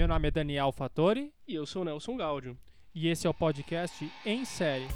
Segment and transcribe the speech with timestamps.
[0.00, 2.56] Meu nome é Daniel Fattori E eu sou o Nelson Gaudio.
[2.94, 4.88] e esse é o podcast Em Série.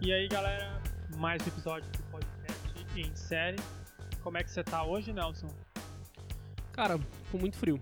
[0.00, 0.82] E aí, galera,
[1.16, 3.60] mais um episódio do podcast Em Série.
[4.24, 5.46] Como é que você tá hoje, Nelson?
[6.72, 6.98] Cara,
[7.30, 7.80] com muito frio.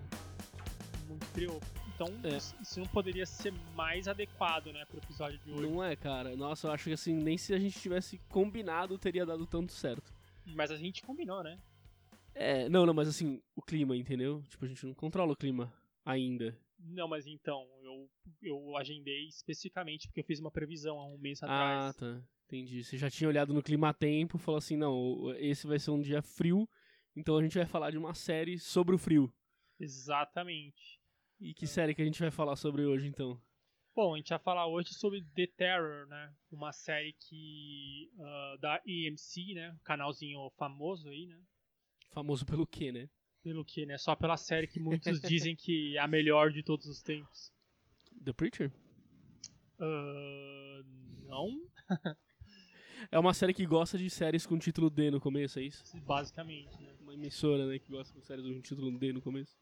[1.09, 1.59] Muito frio.
[1.95, 2.37] Então, É.
[2.37, 5.63] isso não poderia ser mais adequado, né, pro episódio de hoje.
[5.63, 6.37] Não é, cara?
[6.37, 10.13] Nossa, eu acho que assim, nem se a gente tivesse combinado teria dado tanto certo.
[10.47, 11.59] Mas a gente combinou, né?
[12.35, 14.43] É, não, não, mas assim, o clima, entendeu?
[14.49, 15.73] Tipo, a gente não controla o clima
[16.05, 16.57] ainda.
[16.79, 18.09] Não, mas então, eu,
[18.41, 21.47] eu agendei especificamente porque eu fiz uma previsão há um mês Ah,
[21.89, 21.97] atrás.
[21.97, 22.23] tá.
[22.47, 22.85] Entendi.
[22.85, 25.91] Você já tinha olhado no clima a tempo e falou assim: não, esse vai ser
[25.91, 26.69] um dia frio,
[27.17, 29.31] então a gente vai falar de uma série sobre o frio.
[29.81, 30.98] Exatamente.
[31.41, 33.41] E que série que a gente vai falar sobre hoje, então?
[33.95, 36.35] Bom, a gente vai falar hoje sobre The Terror, né?
[36.51, 39.71] Uma série que ah, da EMC, né?
[39.73, 41.41] Um canalzinho famoso aí, né?
[42.11, 43.09] Famoso pelo quê, né?
[43.43, 43.97] Pelo que, né?
[43.99, 47.53] Só pela série que muitos dizem que é a melhor de todos os tempos.
[48.25, 48.73] The Preacher?
[49.79, 50.83] Ah,
[51.27, 51.49] não,
[53.11, 55.85] É uma série que gosta de séries com título D no começo, é isso?
[56.01, 56.95] basicamente, né?
[57.01, 59.57] Uma emissora, né, que gosta de séries com título D no começo.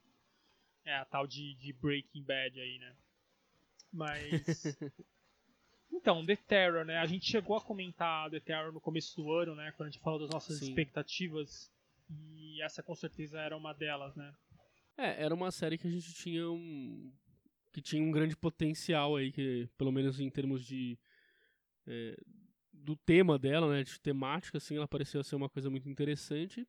[0.86, 2.96] É a tal de, de Breaking Bad aí, né?
[3.92, 4.78] Mas.
[5.92, 6.96] então, The Terror, né?
[6.98, 9.72] A gente chegou a comentar The Terror no começo do ano, né?
[9.72, 10.68] Quando a gente falou das nossas Sim.
[10.68, 11.70] expectativas.
[12.08, 14.32] E essa com certeza era uma delas, né?
[14.96, 17.12] É, era uma série que a gente tinha um.
[17.72, 20.96] que tinha um grande potencial aí, que pelo menos em termos de.
[21.86, 22.16] é,
[22.72, 26.66] do tema dela, né, de temática, assim, ela pareceu ser uma coisa muito interessante.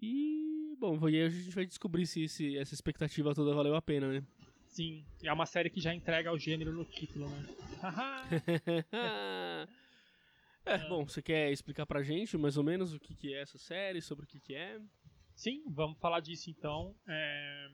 [0.00, 0.41] E,
[0.82, 4.26] bom, aí a gente vai descobrir se esse- essa expectativa toda valeu a pena, né?
[4.66, 7.46] Sim, é uma série que já entrega o gênero no título, né?
[10.64, 13.58] É, bom, você quer explicar pra gente mais ou menos o que, que é essa
[13.58, 14.80] série, sobre o que, que é?
[15.34, 16.94] Sim, vamos falar disso então.
[17.08, 17.68] É,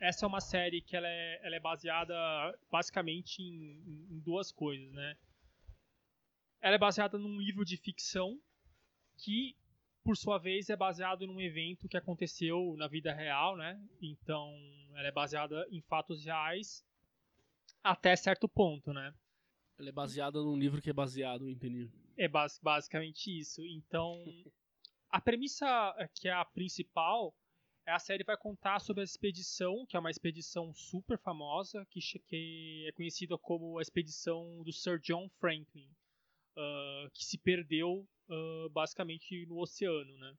[0.00, 2.14] Essa é uma série que ela é, ela é baseada
[2.70, 5.14] basicamente em, em- em duas coisas, né?
[6.62, 8.40] Ela é baseada num livro de ficção
[9.18, 9.54] que,
[10.02, 13.80] por sua vez, é baseado num evento que aconteceu na vida real, né?
[14.00, 14.52] Então,
[14.94, 16.84] ela é baseada em fatos reais
[17.82, 19.14] até certo ponto, né?
[19.78, 21.90] Ela é baseada num livro que é baseado, entendi.
[22.16, 23.64] É bas- basicamente isso.
[23.64, 24.22] Então,
[25.08, 25.66] a premissa
[25.98, 27.34] eh, que é a principal
[27.86, 31.98] é a série vai contar sobre a expedição, que é uma expedição super famosa, que,
[32.26, 35.88] que é conhecida como a expedição do Sir John Franklin,
[36.56, 40.34] ah, que se perdeu ah, basicamente no oceano, né?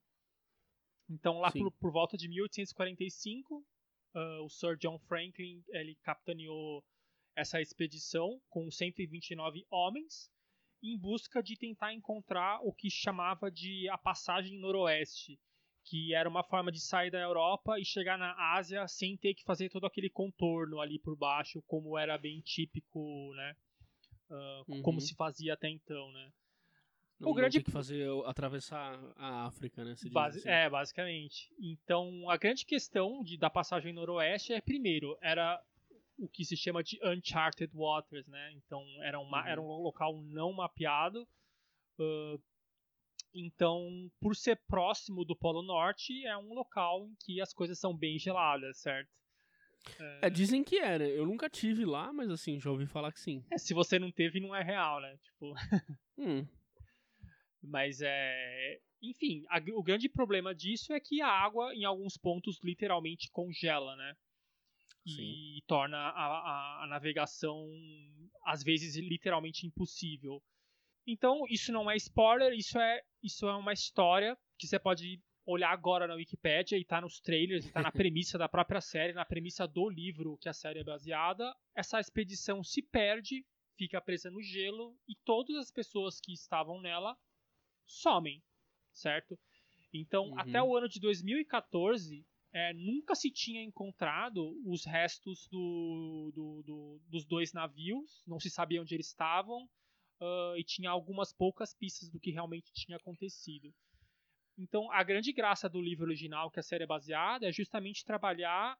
[1.09, 3.65] Então, lá por, por volta de 1845,
[4.15, 6.83] ah, o Sir John Franklin ele capitaneou
[7.35, 10.29] essa expedição com 129 homens
[10.83, 15.39] em busca de tentar encontrar o que chamava de a passagem noroeste,
[15.85, 19.43] que era uma forma de sair da Europa e chegar na Ásia sem ter que
[19.43, 23.55] fazer todo aquele contorno ali por baixo, como era bem típico, né?
[24.31, 24.81] Ah, Uhum.
[24.81, 26.31] Como se fazia até então, né?
[27.19, 29.91] Não, O grande- não tem que fazer atravessar a África, né?
[29.91, 30.49] assim.
[30.49, 31.53] É, basicamente.
[31.59, 35.61] Então, a grande questão de, da passagem noroeste é, primeiro, era
[36.17, 38.53] o que se chama de Uncharted Waters, né?
[38.53, 39.47] Então, era, uma, Uhum.
[39.47, 41.27] era um local não mapeado.
[41.99, 42.37] ah,
[43.33, 47.95] então, por ser próximo do Polo Norte, é um local em que as coisas são
[47.95, 49.09] bem geladas, certo?
[50.21, 51.07] É, dizem que era.
[51.07, 53.43] Eu nunca tive lá, mas assim, já ouvi falar que sim.
[53.49, 55.17] É, se você não teve, não é real, né?
[55.23, 55.53] Tipo,
[56.17, 56.45] Hum,
[57.63, 58.79] Mas é.
[59.01, 63.95] Enfim, a- o grande problema disso é que a água, em alguns pontos, literalmente congela,
[63.95, 64.15] né?
[65.07, 67.67] E torna a, a- a navegação,
[68.45, 70.43] às vezes, literalmente impossível.
[71.07, 75.71] Então, isso não é spoiler, isso é, isso é uma história que você pode olhar
[75.71, 79.25] agora na Wikipédia e tá nos trailers, e tá na premissa da própria série, na
[79.25, 81.53] premissa do livro que a série é baseada.
[81.75, 83.45] Essa expedição se perde,
[83.77, 87.17] fica presa no gelo e todas as pessoas que estavam nela
[87.85, 88.41] somem,
[88.93, 89.37] certo?
[89.93, 90.39] Então, Uhum.
[90.39, 97.01] até o ano de 2014, é, nunca se tinha encontrado os restos do- do- do-
[97.09, 99.67] dos dois navios, não se sabia onde eles estavam,
[100.21, 103.73] ah, e tinha algumas poucas pistas do que realmente tinha acontecido.
[104.61, 108.77] Então, a grande graça do livro original que a série é baseada é justamente trabalhar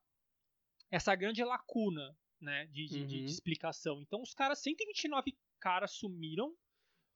[0.92, 3.26] essa grande lacuna né, de, de- de- Uhum.
[3.26, 4.02] de explicação.
[4.02, 6.54] Então, os caras, 129 caras sumiram.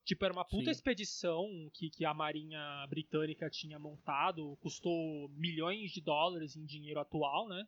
[0.03, 0.69] Tipo, era uma puta Sim.
[0.71, 7.47] expedição que, que a Marinha Britânica tinha montado, custou milhões de dólares em dinheiro atual,
[7.47, 7.63] né?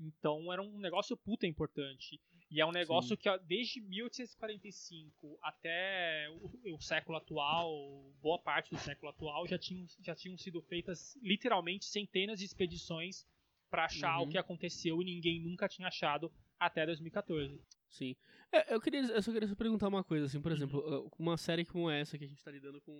[0.00, 2.20] Então era um negócio puta importante.
[2.50, 3.16] E é um negócio Sim.
[3.16, 9.86] que desde 1845 até o, o, século atual, boa parte do século atual, já tinham,
[10.00, 13.24] já tinham sido feitas literalmente centenas de expedições
[13.70, 14.24] para achar uhum.
[14.24, 17.62] o que aconteceu e ninguém nunca tinha achado até 2014.
[17.88, 18.16] Sim.
[18.50, 20.56] É, eu, queria, eu só queria perguntar uma coisa, assim, por uhum.
[20.56, 22.92] exemplo, uma série como essa que a gente tá lidando com.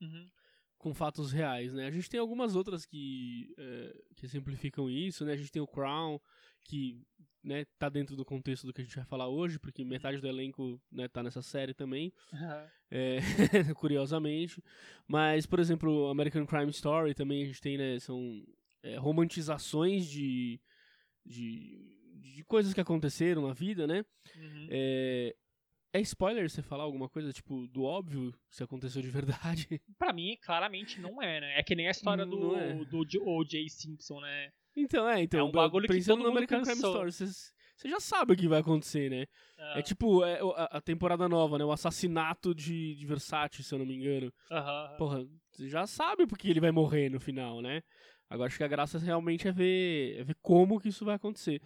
[0.00, 0.28] Uhum
[0.80, 1.86] com fatos reais, né?
[1.86, 5.34] A gente tem algumas outras que, é, que exemplificam isso, né?
[5.34, 6.18] A gente tem o Crown,
[6.64, 7.06] que
[7.42, 10.28] né, tá dentro do contexto do que a gente vai falar hoje, porque metade do
[10.28, 12.66] elenco né, tá nessa série também, uhum.
[12.90, 13.18] é,
[13.74, 14.62] curiosamente.
[15.06, 18.44] Mas, por exemplo, American Crime Story também a gente tem, né, são
[18.82, 20.60] é, romantizações de,
[21.24, 21.80] de,
[22.16, 24.04] de coisas que aconteceram na vida, né?
[24.36, 24.68] Uhum.
[24.70, 25.34] É,
[25.92, 29.80] é spoiler você falar alguma coisa, tipo, do óbvio, se aconteceu de verdade?
[29.98, 31.58] Pra mim, claramente não é, né?
[31.58, 32.74] É que nem a história do, é.
[32.84, 33.68] do O.J.
[33.68, 34.52] Simpson, né?
[34.76, 35.40] Então, é, então.
[35.40, 38.60] É um bagulho que todo no American Crime Story, você já sabe o que vai
[38.60, 39.26] acontecer, né?
[39.58, 39.78] Ah.
[39.78, 41.64] É tipo é, a, a, temporada nova, né?
[41.64, 44.32] O assassinato de, de Versace, se eu não me engano.
[44.50, 44.96] Aham.
[44.98, 47.82] Porra, você já sabe porque ele vai morrer no final, né?
[48.28, 51.60] Agora acho que a graça realmente é ver, é ver como que isso vai acontecer.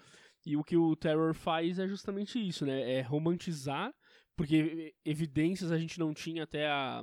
[0.47, 2.99] E o que o Terror faz é justamente isso, né?
[2.99, 3.93] É romantizar
[4.37, 7.03] porque evidências a gente não tinha até a,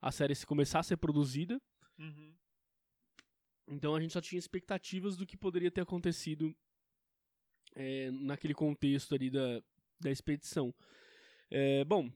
[0.00, 1.60] a série se começar a ser produzida.
[1.98, 2.34] Uhum.
[3.66, 6.54] Então a gente só tinha expectativas do que poderia ter acontecido
[7.74, 9.62] é, naquele contexto ali da,
[10.00, 10.74] da expedição.
[11.50, 12.10] É, bom,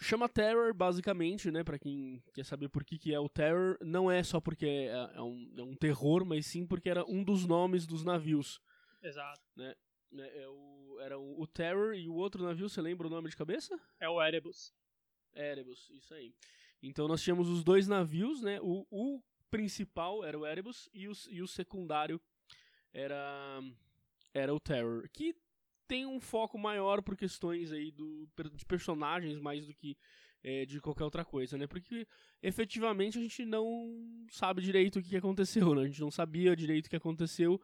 [0.00, 4.10] chama Terror basicamente, né, para quem quer saber por que, que é o Terror, não
[4.10, 7.46] é só porque é, é, um, é um terror, mas sim porque era um dos
[7.46, 8.60] nomes dos navios.
[9.02, 9.42] Exato.
[9.56, 9.74] Né?
[10.10, 13.28] Né, é o, era o, o, Terror e o outro navio, você lembra o nome
[13.28, 13.78] de cabeça?
[13.98, 14.72] É o Erebus.
[15.34, 16.34] Erebus, isso aí.
[16.82, 18.60] Então nós tínhamos os dois navios, né?
[18.60, 19.22] O, o
[19.54, 22.20] principal era o Erebus e o, e o secundário
[22.92, 23.60] era,
[24.34, 25.08] era o Terror.
[25.12, 25.32] Que
[25.86, 29.96] tem um foco maior por questões aí do, de personagens mais do que
[30.42, 31.68] é, de qualquer outra coisa, né?
[31.68, 32.04] Porque
[32.42, 35.82] efetivamente a gente não sabe direito o que aconteceu, né?
[35.82, 37.60] A gente não sabia direito o que aconteceu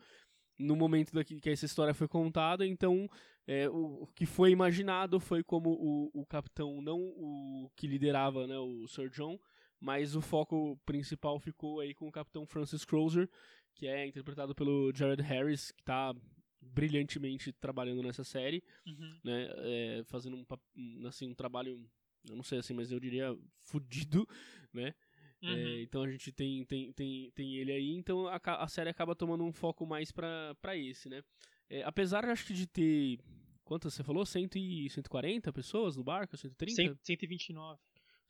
[0.57, 3.09] no momento que essa história foi contada, então
[3.47, 8.47] é, o, o, que foi imaginado foi como o, o capitão, não o que liderava
[8.47, 9.39] né, o Sir John,
[9.81, 13.29] mas o foco principal ficou aí com o capitão Francis Crozer,
[13.75, 16.15] que é interpretado pelo Jared Harris, que está
[16.61, 19.21] brilhantemente trabalhando nessa série, uhum.
[19.25, 21.82] né, é, fazendo um, assim, um trabalho,
[22.29, 23.35] eu não sei assim, mas eu diria
[23.65, 24.29] fudido,
[24.73, 24.94] né,
[25.43, 25.56] é, uhum.
[25.56, 29.17] É, então a gente tem, tem, tem, tem ele aí, então a, a série acaba
[29.17, 31.23] tomando um foco mais pra, pra esse, né?
[31.69, 33.19] É, apesar, acho que de ter.
[33.65, 34.26] Quantas você falou?
[34.26, 36.37] 100 e 140 pessoas no barco?
[36.37, 36.75] 130?
[36.75, 37.81] 100, 129.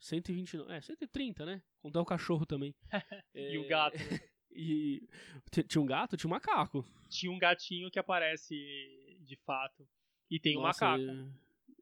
[0.01, 0.71] 129.
[0.73, 1.61] É, 130, né?
[1.79, 2.75] Contar o cachorro também.
[2.91, 3.01] é,
[3.53, 3.97] e o gato.
[3.97, 4.19] Né?
[4.51, 5.07] e
[5.67, 6.17] tinha um gato?
[6.17, 6.83] Tinha um macaco.
[7.07, 8.55] Tinha um gatinho que aparece
[9.21, 9.87] de fato.
[10.29, 11.33] E tem Nossa, um macaco.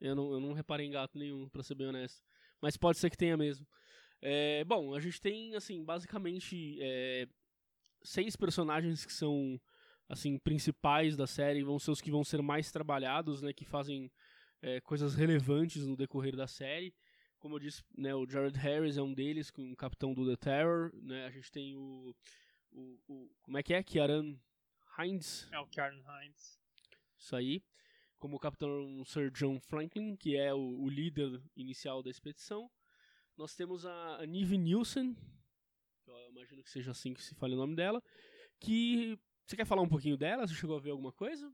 [0.01, 2.21] Eu, eu, não, eu não reparei em gato nenhum, pra ser bem honesto.
[2.61, 3.65] Mas pode ser que tenha mesmo.
[4.21, 7.27] É, bom, a gente tem, assim, basicamente é,
[8.03, 9.59] seis personagens que são,
[10.09, 14.11] assim, principais da série, vão ser os que vão ser mais trabalhados, né, que fazem
[14.61, 16.93] é, coisas relevantes no decorrer da série.
[17.39, 20.35] Como eu disse, né, o Jared Harris é um deles, com o capitão do The
[20.35, 22.15] Terror, né, a gente tem o,
[22.71, 23.81] o, o como é que é?
[23.81, 24.37] Kieran
[24.97, 25.47] Hines?
[25.51, 26.59] É o Kieran Hines.
[27.17, 27.63] Isso aí.
[28.17, 32.69] Como o capitão Sir John Franklin, que é o, o líder inicial da expedição.
[33.37, 35.15] Nós temos a Nive Nielsen,
[36.03, 38.03] que eu imagino que seja assim que se fale o nome dela,
[38.59, 40.45] que você quer falar um pouquinho dela?
[40.45, 41.51] Você chegou a ver alguma coisa?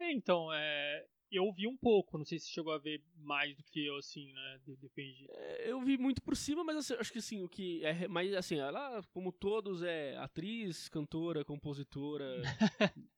[0.00, 3.64] É, então, é, eu vi um pouco, não sei se chegou a ver mais do
[3.64, 4.60] que eu, assim, né?
[4.80, 5.26] Depende.
[5.30, 8.32] É, eu vi muito por cima, mas assim, acho que assim, o que é mais
[8.34, 12.42] assim, ela, como todos, é atriz, cantora, compositora,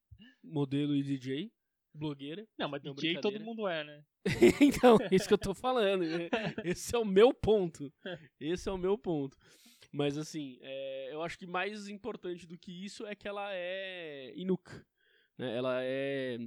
[0.43, 1.53] modelo e DJ
[1.95, 2.47] blogueira.
[2.59, 4.05] Não, mas não, DJ todo mundo é, né?
[4.61, 6.05] então, isso que eu tô falando.
[6.05, 6.29] Né?
[6.65, 7.93] Esse é o meu ponto.
[8.41, 9.37] Esse é o meu ponto.
[9.93, 14.33] Mas assim, é, eu acho que mais importante do que isso é que ela é
[14.35, 14.69] Inuk.
[15.39, 15.57] Né?
[15.57, 16.39] Ela é, é,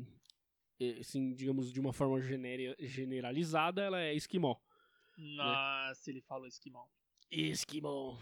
[0.99, 4.55] assim, digamos, de uma forma generalizada, ela é esquimó.
[5.17, 6.13] Nossa, né?
[6.13, 6.85] ele falou esquimó.
[7.31, 8.17] Esquimó.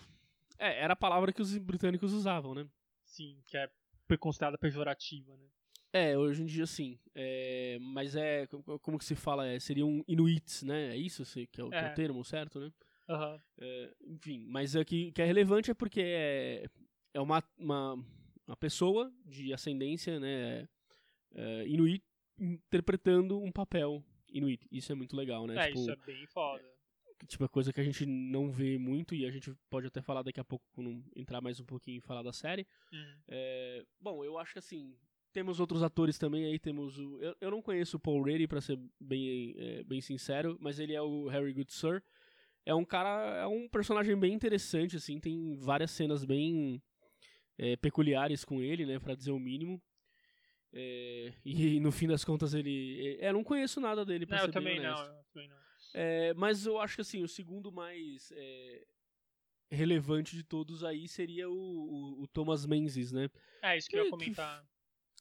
[0.58, 2.68] É, era a palavra que os britânicos usavam, né?
[3.04, 3.70] Sim, que é
[4.20, 5.48] considerada pejorativa, né?
[5.92, 7.00] É, hoje em dia sim.
[7.14, 8.48] É, mas é.
[8.82, 9.48] Como que se fala?
[9.48, 10.90] É, seriam Inuits, né?
[10.90, 11.70] É isso que é o, é.
[11.70, 12.72] Que é o termo, certo, né?
[13.08, 13.40] Uhum.
[13.60, 16.66] É, enfim, mas o que, que é relevante é porque é,
[17.14, 17.94] é uma, uma,
[18.48, 20.68] uma pessoa de ascendência né,
[21.34, 22.04] é, Inuit
[22.40, 24.68] interpretando um papel Inuit.
[24.72, 25.56] Isso é muito legal, né?
[25.56, 26.64] É, tipo, isso é bem foda.
[27.28, 30.22] Tipo, é coisa que a gente não vê muito e a gente pode até falar
[30.22, 32.68] daqui a pouco quando entrar mais um pouquinho e falar da série.
[32.92, 33.16] Uhum.
[33.30, 34.98] É, bom, eu acho que assim,
[35.32, 37.22] temos outros atores também aí, temos o...
[37.22, 40.94] Eu, eu não conheço o Paul Rady, pra ser bem, é, bem sincero, mas ele
[40.94, 42.04] é o Harry Goodsir.
[42.66, 46.82] É um cara, é um personagem bem interessante, assim, tem várias cenas bem
[47.58, 49.82] é, peculiares com ele, né, pra dizer o mínimo.
[50.76, 53.18] É, e no fim das contas ele...
[53.22, 55.14] É, eu não conheço nada dele, pra não, ser eu também bem não, honesto.
[55.16, 55.58] eu também não.
[55.94, 58.86] É, mas eu acho que assim, o segundo mais é,
[59.72, 63.30] relevante de todos aí seria o, o, o Thomas Menzies, né?
[63.64, 64.66] É, isso que eu ia Que- comentar.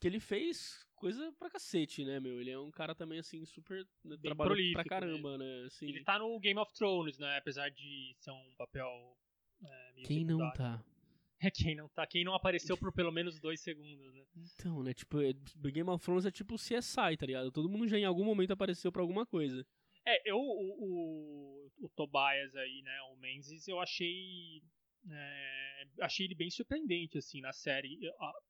[0.00, 2.40] Que ele fez coisa pra cacete, né, meu?
[2.40, 3.86] Ele é um cara também, assim, super.
[4.04, 5.64] Né, trabalhou pra caramba, né?
[5.66, 7.38] Assim, Ele tá no Game of Thrones, né?
[7.38, 8.88] Apesar de ser um papel.
[9.64, 10.58] É, Quem não secundário.
[10.58, 10.84] tá?
[11.46, 12.06] É quem não tá.
[12.06, 14.24] Quem não apareceu por pelo menos dois segundos, né?
[14.36, 14.94] Então, né?
[14.94, 15.32] Tipo, é-
[15.70, 17.50] Game of Thrones é tipo o CSI, tá ligado?
[17.52, 19.66] Todo mundo já em algum momento apareceu pra alguma coisa.
[20.06, 23.00] É, eu, o, o, o Tobias aí, né?
[23.12, 24.62] O Menzies, eu achei.
[25.10, 27.98] é, achei ele bem surpreendente, assim, na série.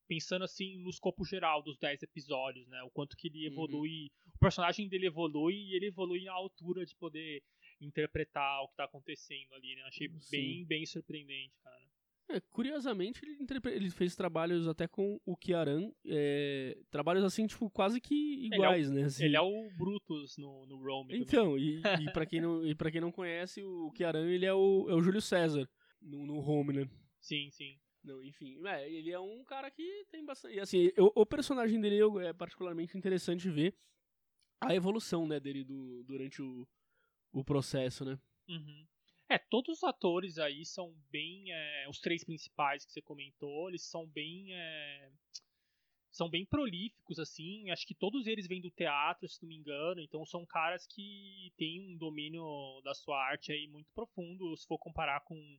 [0.08, 2.82] Pensando, assim, no escopo geral dos 10 episódios, né?
[2.82, 3.52] O quanto que ele Uhum.
[3.52, 4.10] evolui.
[4.34, 7.42] O personagem dele evolui e ele evolui à altura de poder
[7.80, 9.82] interpretar o que tá acontecendo ali, né?
[9.82, 10.30] Achei Sim.
[10.30, 11.84] bem, bem surpreendente, cara.
[12.28, 18.00] É, curiosamente, ele, ele fez trabalhos até com o Kiaran, é, trabalhos assim, tipo, quase
[18.00, 19.02] que é o- iguais, né?
[19.04, 19.24] assim.
[19.24, 21.16] Ele é o Brutus no, no Rome.
[21.18, 24.54] Então, e, e para quem não e para quem não conhece, o Kiaran ele é
[24.54, 25.68] o, é o Júlio César
[26.00, 26.88] no, no Home, né?
[27.20, 27.78] Sim, sim.
[28.02, 30.56] Não, enfim, é, ele é um cara que tem bastante.
[30.56, 33.74] E assim, eu- o personagem dele é particularmente interessante ver
[34.60, 36.66] a evolução, né, dele do, durante o,
[37.32, 38.18] o processo, né?
[38.48, 38.86] Uhum.
[39.28, 41.52] É, todos os atores aí são bem.
[41.52, 44.52] é, os três principais que você comentou, eles são bem.
[44.54, 45.10] é,
[46.10, 47.70] são bem prolíficos, assim.
[47.70, 50.00] Acho que todos eles vêm do teatro, se não me engano.
[50.00, 54.78] Então são caras que têm um domínio da sua arte aí muito profundo, se for
[54.78, 55.58] comparar com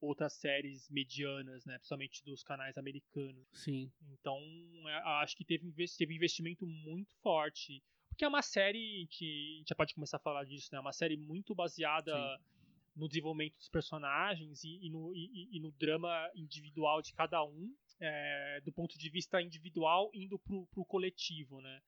[0.00, 1.74] outras séries medianas, né?
[1.74, 3.46] Principalmente dos canais americanos.
[3.52, 3.92] Sim.
[4.10, 4.40] Então,
[4.88, 7.80] é, acho que teve, teve investimento muito forte.
[8.08, 10.78] Porque é uma série, gente, a gente já pode começar a falar disso, né?
[10.78, 12.12] É uma série muito baseada
[12.94, 17.74] no desenvolvimento dos personagens e, e no, e- e- no drama individual de cada um,
[18.00, 21.80] é, do ponto de vista individual indo pro, pro coletivo, né?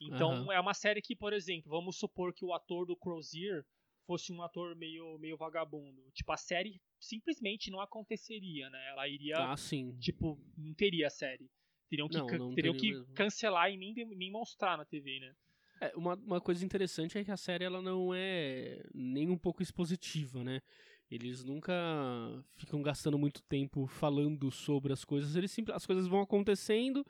[0.00, 0.52] Então, Aham.
[0.54, 3.64] é uma série que, por exemplo, vamos supor que o ator do Crozier
[4.06, 6.02] fosse um ator meio, meio vagabundo.
[6.12, 8.88] Tipo, a série simplesmente não aconteceria, né?
[8.88, 9.96] Ela iria Ah, sim.
[10.00, 11.48] tipo, não teria a série.
[11.88, 13.14] Teriam que, Não, não teriam teria que mesmo.
[13.14, 15.34] cancelar e nem, nem mostrar na TV, né?
[15.80, 19.62] É, uma, uma coisa interessante é que a série ela não é nem um pouco
[19.62, 20.60] expositiva, né?
[21.10, 21.72] Eles nunca
[22.54, 27.04] ficam gastando muito tempo falando sobre as coisas, eles simples, as coisas vão acontecendo.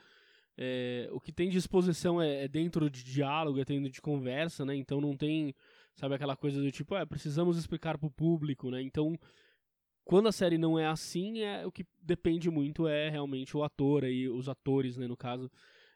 [0.57, 4.65] é, o que tem de exposição é, é dentro de diálogo, é dentro de conversa,
[4.65, 4.77] né?
[4.77, 5.55] Então não tem,
[5.97, 8.83] sabe, aquela coisa do tipo, é, precisamos explicar pro público, né?
[8.83, 9.19] Então,
[10.05, 14.05] quando a série não é assim, é, o que depende muito é realmente o ator
[14.05, 15.51] aí, os atores, né, no caso,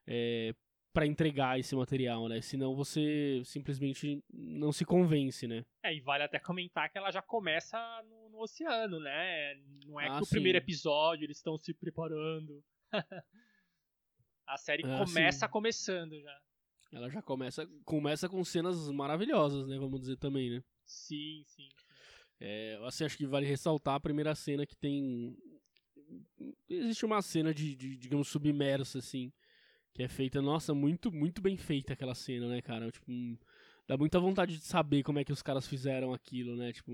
[0.06, 0.54] é,
[0.94, 2.40] para entregar esse material, né?
[2.40, 5.64] Senão você simplesmente não se convence, né?
[5.82, 7.76] É, e vale até comentar que ela já começa
[8.08, 9.56] no, no oceano, né?
[9.84, 12.64] Não é Ah, que o primeiro episódio eles estão se preparando.
[14.46, 15.52] a série Ah, começa sim.
[15.52, 16.40] começando já.
[16.92, 19.76] Ela já começa começa com cenas maravilhosas, né?
[19.76, 20.62] Vamos dizer também, né?
[20.84, 21.68] Sim, sim.
[22.38, 25.36] É, assim, acho que vale ressaltar a primeira cena que tem.
[26.68, 29.32] Existe uma cena de, de, digamos, submersa, assim,
[29.94, 32.90] que é feita, nossa, muito, muito bem feita aquela cena, né, cara?
[32.90, 33.10] Tipo,
[33.86, 36.72] dá muita vontade de saber como é que os caras fizeram aquilo, né?
[36.72, 36.92] Tipo,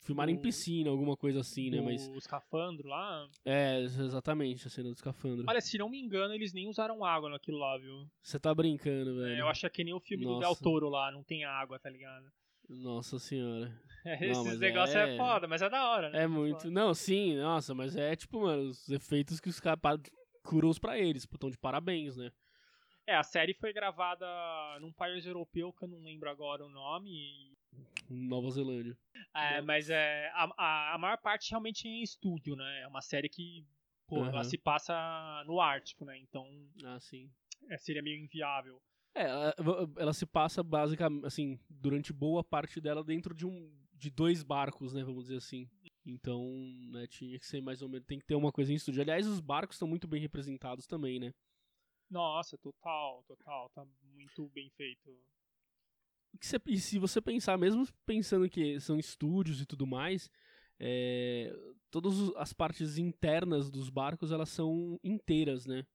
[0.00, 1.80] filmaram em O- piscina, alguma coisa assim, né?
[1.80, 2.06] o Mas.
[2.08, 3.26] escafandro lá.
[3.44, 5.46] É, exatamente, a cena do escafandro.
[5.48, 8.06] Olha, se não me engano, eles nem usaram água naquilo lá, viu?
[8.22, 9.34] Você tá brincando, velho.
[9.36, 10.46] É, eu acho que é que nem o filme do Nossa.
[10.46, 12.26] Del Toro lá, não tem água, tá ligado?
[12.68, 13.72] Nossa senhora.
[14.20, 15.14] Esses negócios é...
[15.14, 16.24] é- foda, mas é da hora, né?
[16.24, 16.70] É muito.
[16.70, 19.80] Não, sim, nossa, mas é tipo, mano, os efeitos que os caras
[20.44, 22.30] pa- curos pra eles, pô, tão de parabéns, né?
[23.06, 24.26] É, a série foi gravada
[24.80, 27.10] num país europeu que eu não lembro agora o nome.
[27.10, 27.54] e-
[28.08, 28.96] Nova Zelândia.
[29.34, 29.66] é, Não.
[29.66, 32.82] mas é, a, a, maior parte realmente é em estúdio, né?
[32.82, 33.66] É uma série que,
[34.06, 34.44] pô, ela Aham.
[34.44, 34.94] se passa
[35.46, 36.16] no Ártico, né?
[36.18, 36.46] Então
[36.84, 37.30] Ah, sim.
[37.68, 38.80] é, seria meio inviável.
[39.14, 39.54] É, ela,
[39.96, 44.92] ela se passa basicamente, assim, durante boa parte dela dentro de um de dois barcos,
[44.92, 45.70] né, vamos dizer assim.
[46.06, 46.44] Então,
[46.92, 49.02] né, tinha que ser mais ou menos, tem que ter uma coisa em estúdio.
[49.02, 51.32] Aliás, os barcos estão muito bem representados também, né?
[52.10, 53.68] Nossa, total, total.
[53.74, 53.84] Tá
[54.14, 55.10] muito bem feito.
[56.40, 60.30] você- e se você pensar, mesmo pensando que são estúdios e tudo mais,
[60.78, 61.52] é,
[61.90, 65.86] todas as partes internas dos barcos elas são inteiras, né?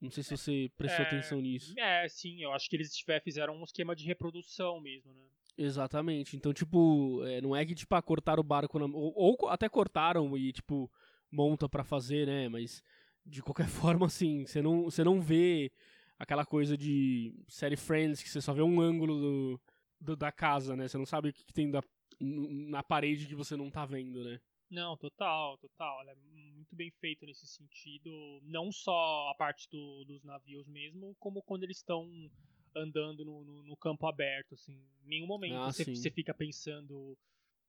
[0.00, 1.74] Não sei se você prestou É, atenção nisso.
[1.78, 5.28] É, sim, eu acho que eles tiver, fizeram um esquema de reprodução mesmo, né?
[5.60, 6.36] Exatamente.
[6.36, 9.68] Então, tipo, é, não é que tipo, ah, cortaram o barco na, ou, ou até
[9.68, 10.90] cortaram e tipo
[11.30, 12.48] monta pra fazer, né?
[12.48, 12.82] Mas
[13.26, 15.70] de qualquer forma, assim, você não, você não vê
[16.18, 19.60] aquela coisa de série Friends, que você só vê um ângulo do,
[20.00, 20.88] do da casa, né?
[20.88, 21.82] Você não sabe o que, que tem da,
[22.18, 24.40] na parede que você não tá vendo, né?
[24.70, 26.08] Não, total, total.
[26.08, 26.14] é
[26.54, 28.40] muito bem feito nesse sentido.
[28.44, 32.08] Não só a parte do, dos navios mesmo, como quando eles estão
[32.74, 34.80] andando no, no, no, campo aberto, assim.
[35.04, 37.16] Em nenhum momento ah, você, você, fica pensando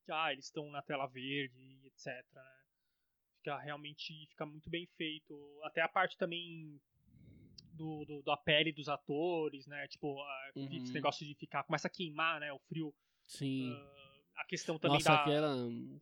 [0.06, 2.08] que ah, eles estão na tela verde, etc.
[2.34, 2.44] Né?
[3.38, 5.60] Fica realmente fica muito bem feito.
[5.64, 6.80] Até a parte também
[7.74, 9.88] do, do da pele dos atores, né?
[9.88, 10.16] Tipo,
[10.56, 10.84] uhum.
[10.84, 11.64] esse negócio de ficar.
[11.64, 12.52] Começa a queimar, né?
[12.54, 12.94] O frio.
[13.26, 13.72] Sim.
[13.72, 15.22] Uh, a questão também Nossa, da.
[15.22, 15.56] Aquela,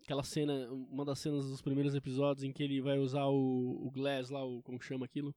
[0.04, 3.92] aquela cena, uma das cenas dos primeiros episódios em que ele vai usar o, o
[3.92, 5.36] Glass lá, o, como chama aquilo?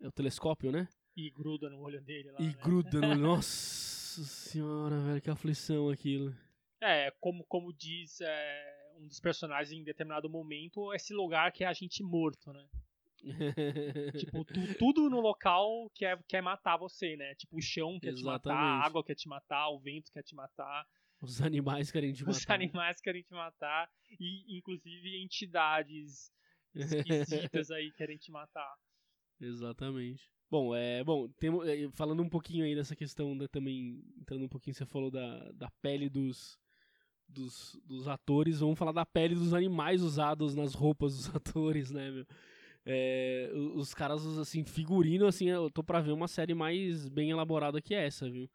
[0.00, 0.88] É o telescópio, né?
[1.16, 2.40] E gruda no olho dele lá.
[2.40, 2.54] E né?
[2.62, 3.20] gruda no olho.
[3.20, 6.36] Nossa senhora, velho, que aflição aquilo.
[6.80, 11.66] É, como, como diz é, um dos personagens em determinado momento, esse lugar que é
[11.66, 12.68] a gente morto, né?
[14.18, 17.34] tipo, tu, tudo no local quer, quer matar você, né?
[17.34, 18.20] Tipo, o chão quer Exatamente.
[18.22, 20.86] te matar, a água quer te matar, o vento quer te matar.
[21.20, 22.36] Os animais querem te matar.
[22.36, 23.90] Os animais querem te matar.
[24.20, 26.30] E, inclusive, entidades
[26.74, 28.76] esquisitas aí querem te matar.
[29.40, 30.30] Exatamente.
[30.50, 34.48] Bom, é, bom, tem, é, falando um pouquinho aí dessa questão da, também, entrando um
[34.48, 36.58] pouquinho, você falou da, da pele dos,
[37.28, 42.10] dos, dos atores, vamos falar da pele dos animais usados nas roupas dos atores, né,
[42.10, 42.26] meu?
[42.88, 47.82] É, os caras, assim, figurino, assim, eu tô pra ver uma série mais bem elaborada
[47.82, 48.48] que essa, viu?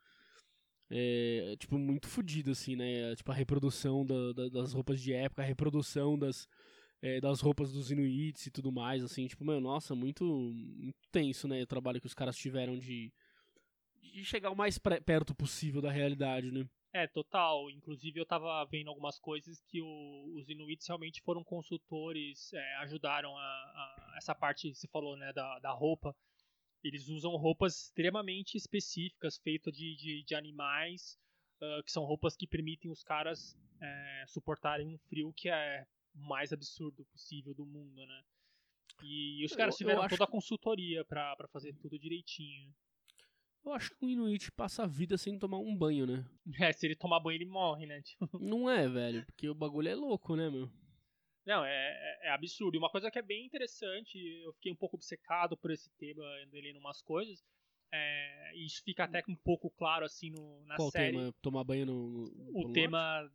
[0.90, 3.14] É, tipo, muito fodido, assim, né?
[3.16, 6.48] Tipo, a reprodução da, da, das roupas de época, a reprodução das,
[7.02, 11.48] é, das roupas dos Inuits e tudo mais, assim, tipo, meu, nossa, muito, muito tenso,
[11.48, 11.62] né?
[11.64, 13.12] O trabalho que os caras tiveram de,
[14.02, 16.68] de chegar o mais perto possível da realidade, né?
[16.94, 17.70] É, total.
[17.72, 23.36] Inclusive eu tava vendo algumas coisas que o, os Inuits realmente foram consultores, é, ajudaram
[23.36, 26.16] a, a, essa parte que você falou, né, da, da roupa.
[26.84, 31.18] Eles usam roupas extremamente específicas, feitas de, de, de animais,
[31.62, 36.52] uh, que são roupas que permitem os caras é, suportarem um frio que é mais
[36.52, 38.24] absurdo possível do mundo, né?
[39.04, 42.74] E, e os caras tiveram toda a consultoria para fazer tudo direitinho.
[43.64, 46.26] Eu acho que o Inuit passa a vida sem tomar um banho, né?
[46.70, 48.02] É, se ele tomar banho, ele morre, né?
[48.04, 48.40] Tipo...
[48.40, 50.70] Não é, velho, porque o bagulho é louco, né, meu?
[51.46, 52.76] Não, é, é, é, absurdo.
[52.76, 56.24] E uma coisa que é bem interessante, eu fiquei um pouco obcecado por esse tema,
[56.52, 57.44] lendo umas coisas,
[57.94, 61.18] é, e isso fica até um pouco claro, assim, no, na Qual série.
[61.18, 61.34] tema?
[61.42, 62.26] Tomar banho no...
[62.26, 63.30] no o tema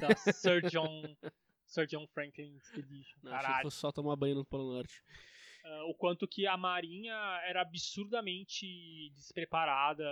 [0.00, 1.02] da Sir John,
[1.66, 3.18] Sir John Franklin Expedition.
[3.22, 5.02] Não, achei que fosse só tomar banho no Polo Norte.
[5.64, 10.04] Uh, o quanto que a Marinha era absurdamente despreparada.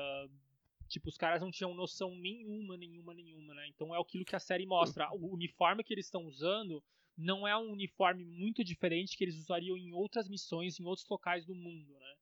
[0.88, 3.66] Tipo, os caras não tinham noção nenhuma, nenhuma, nenhuma, né?
[3.68, 5.08] Então é aquilo que a série mostra.
[5.14, 6.82] O uniforme que eles estão usando
[7.16, 11.46] não é um uniforme muito diferente que eles usariam em outras missões, em outros locais
[11.46, 12.16] do mundo, né?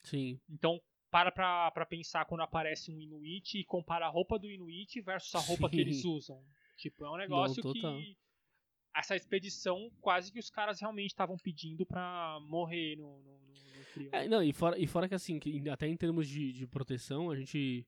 [0.00, 0.38] Sim.
[0.48, 5.00] Então, para pra, pra pensar quando aparece um Inuit e compara a roupa do Inuit
[5.00, 5.74] versus a roupa Sim.
[5.74, 6.44] que eles usam.
[6.76, 8.16] Tipo, é um negócio não, que
[8.98, 13.38] essa expedição quase que os caras realmente estavam pedindo para morrer no, no,
[13.78, 14.10] no frio.
[14.12, 17.30] É, não, e fora, e fora que assim, que até em termos de, de proteção,
[17.30, 17.86] a gente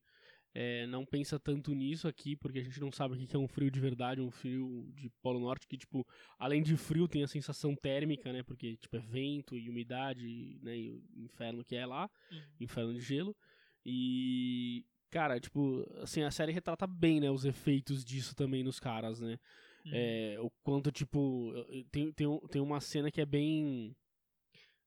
[0.54, 3.48] é, não pensa tanto nisso aqui, porque a gente não sabe o que é um
[3.48, 6.06] frio de verdade, um frio de Polo Norte, que, tipo,
[6.38, 8.42] além de frio, tem a sensação térmica, né?
[8.42, 10.76] Porque, tipo, é vento e umidade, né?
[10.76, 12.42] E o inferno que é lá, uhum.
[12.60, 13.36] inferno de gelo.
[13.84, 17.30] E, cara, tipo, assim, a série retrata bem, né?
[17.30, 19.38] Os efeitos disso também nos caras, né?
[19.84, 19.92] Uhum.
[19.94, 21.52] É, o quanto, tipo,
[21.90, 23.96] tem, tem, tem uma cena que é bem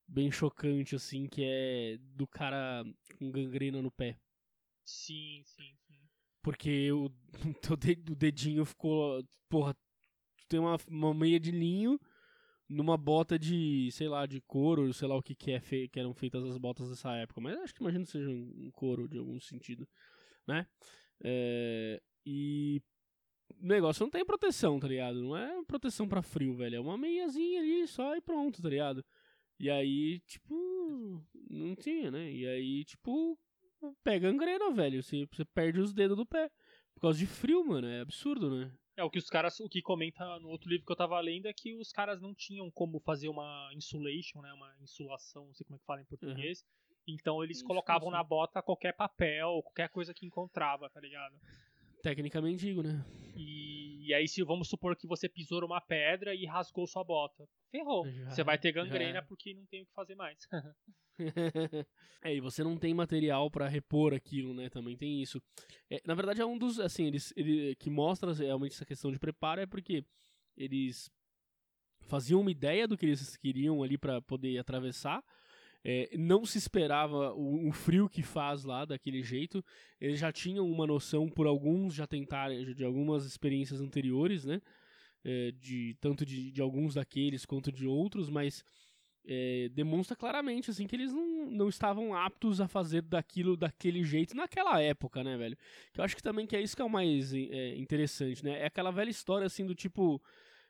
[0.07, 2.83] bem chocante, assim, que é do cara
[3.17, 4.17] com gangrena no pé.
[4.85, 5.99] Sim, sim, sim.
[6.41, 7.09] Porque o,
[8.11, 9.23] o dedinho ficou.
[9.49, 9.73] Porra,
[10.37, 11.99] tu tem uma, uma meia de linho
[12.67, 15.99] numa bota de, sei lá, de couro, sei lá o que, que, é fe, que
[15.99, 17.41] eram feitas as botas dessa época.
[17.41, 19.87] Mas acho que imagino que seja um, um couro de algum sentido,
[20.47, 20.67] né?
[21.23, 22.81] É, e
[23.61, 25.21] o negócio não tem proteção, tá ligado?
[25.21, 26.75] Não é proteção para frio, velho.
[26.75, 29.03] É uma meiazinha ali só e pronto, tá ligado?
[29.59, 32.31] E aí, tipo, não tinha, né?
[32.31, 33.37] E aí, tipo,
[34.03, 35.01] pega gangrena, velho.
[35.01, 36.49] Você, você perde os dedos do pé.
[36.93, 37.87] Por causa de frio, mano.
[37.87, 38.71] É absurdo, né?
[38.95, 41.47] É, o que os caras, o que comenta no outro livro que eu tava lendo
[41.47, 44.53] é que os caras não tinham como fazer uma insulation, né?
[44.53, 46.61] Uma insulação, não sei como é que fala em português.
[46.61, 47.15] Uhum.
[47.15, 51.35] Então eles Isso, colocavam na bota qualquer papel, qualquer coisa que encontrava, tá ligado?
[52.03, 53.03] Tecnicamente digo, né?
[53.33, 57.47] E, e aí, se vamos supor que você pisou numa pedra e rasgou sua bota.
[57.71, 58.05] Ferrou.
[58.05, 59.21] Já, você vai ter gangrena já.
[59.23, 60.37] porque não tem o que fazer mais.
[62.21, 64.69] é, e você não tem material para repor aquilo, né?
[64.69, 65.41] Também tem isso.
[65.89, 69.19] É, na verdade, é um dos, assim, eles, ele, que mostra realmente essa questão de
[69.19, 70.03] preparo é porque
[70.57, 71.09] eles
[72.01, 75.23] faziam uma ideia do que eles queriam ali para poder atravessar.
[75.85, 79.63] É, não se esperava o, o, frio que faz lá daquele jeito.
[79.99, 84.61] Eles já tinham uma noção por alguns já tentaram de algumas experiências anteriores, né?
[85.25, 88.63] É, de tanto de, de alguns daqueles quanto de outros, mas
[89.25, 94.35] é, demonstra claramente assim que eles não, não estavam aptos a fazer daquilo daquele jeito
[94.35, 95.57] naquela época, né, velho?
[95.93, 98.59] Que eu acho que também que é isso que é o mais é, interessante, né?
[98.59, 100.21] É aquela velha história assim do tipo.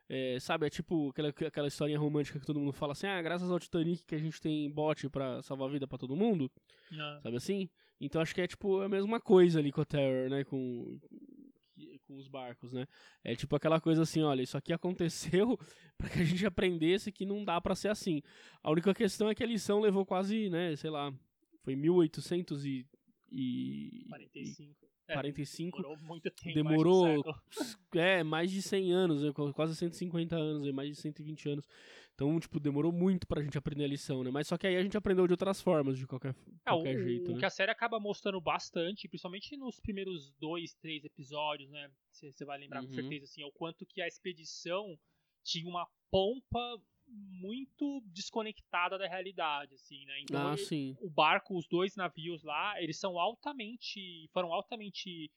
[0.09, 3.49] É, sabe, é tipo aquela, aquela historinha romântica que todo mundo fala assim, ah, graças
[3.49, 6.51] ao Titanic que a gente tem bote para salvar a vida para todo mundo.
[6.91, 7.21] Não.
[7.21, 7.69] Sabe assim?
[7.99, 10.43] Então acho que é tipo a mesma coisa ali com a Terror, né?
[10.43, 10.99] Com,
[12.05, 12.85] com os barcos, né?
[13.23, 15.57] É tipo aquela coisa assim, olha, isso aqui aconteceu
[15.97, 18.21] para que a gente aprendesse que não dá para ser assim.
[18.61, 21.13] A única questão é que a lição levou quase, né, sei lá,
[21.63, 22.85] foi 1800 e,
[23.31, 24.92] e 45.
[25.07, 25.81] É, 45.
[25.81, 26.55] Demorou muito tempo.
[26.55, 31.67] Demorou mais é, mais de 100 anos, né, quase 150 anos, mais de 120 anos.
[32.15, 34.29] Então, tipo, demorou muito pra gente aprender a lição, né?
[34.29, 36.35] Mas só que aí a gente aprendeu de outras formas, de qualquer,
[36.65, 37.31] é, qualquer o, jeito.
[37.31, 37.39] O né?
[37.39, 41.89] que a série acaba mostrando bastante, principalmente nos primeiros dois, três episódios, né?
[42.11, 42.87] Você vai lembrar uhum.
[42.87, 44.95] com certeza, assim, é o quanto que a expedição
[45.43, 46.79] tinha uma pompa
[47.13, 50.21] muito desconectada da realidade, assim, né?
[50.21, 55.31] Então, ah, ele, o barco, os dois navios lá, eles são altamente, foram altamente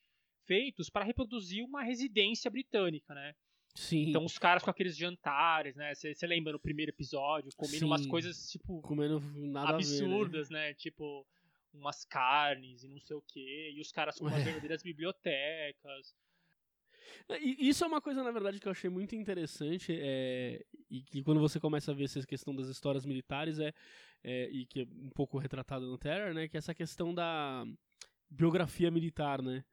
[0.46, 3.34] feitos para reproduzir uma residência britânica, né?
[3.74, 4.08] Sim.
[4.08, 5.94] Então os caras com aqueles jantares, né?
[5.94, 7.84] Você lembra no primeiro episódio, comendo Sim.
[7.84, 10.68] umas coisas, tipo, comendo nada absurdas, ver, né?
[10.68, 10.74] né?
[10.74, 11.26] Tipo,
[11.74, 13.72] umas carnes e não sei o quê.
[13.74, 16.14] E os caras com umas verdadeiras bibliotecas.
[17.40, 21.23] E isso é uma coisa, na verdade, que eu achei muito interessante, é, e que
[21.23, 23.73] quando você começa a ver essa questão das histórias militares, é,
[24.23, 27.64] é, e que é um pouco retratado no Terror, né, que é essa questão da
[28.31, 29.64] biografia militar, né,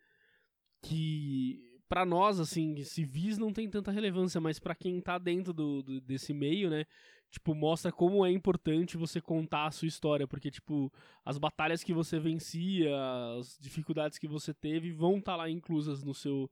[0.81, 5.83] que para nós, assim, civis não tem tanta relevância, mas para quem tá dentro do,
[5.83, 6.85] do, desse meio, né,
[7.33, 10.93] tipo, mostra como é importante você contar a sua história, porque, tipo,
[11.25, 12.91] as batalhas que você vencia,
[13.39, 16.49] as dificuldades que você teve vão estar tá lá inclusas no seu,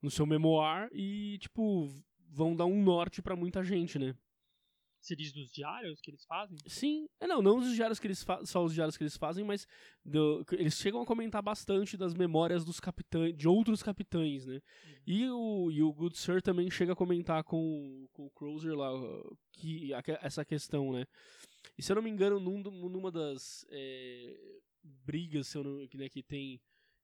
[0.00, 1.88] no seu memoir e, tipo,
[2.30, 4.14] vão dar um norte para muita gente, né.
[5.00, 6.58] Você diz dos diários que eles fazem?
[6.66, 7.08] Sim.
[7.20, 9.66] É, não, não os diários que eles só os diários que eles fazem, mas
[10.04, 14.56] do, eles chegam a comentar bastante das memórias dos capitães, de outros capitães, né?
[14.56, 14.94] Uhum.
[15.06, 18.90] E, o, e o Good Sir também chega a comentar com, com o Crozer lá
[19.52, 21.06] que, essa questão, né?
[21.76, 24.36] E se eu não me engano, num, numa das é,
[24.82, 26.60] brigas se eu não, né, que tem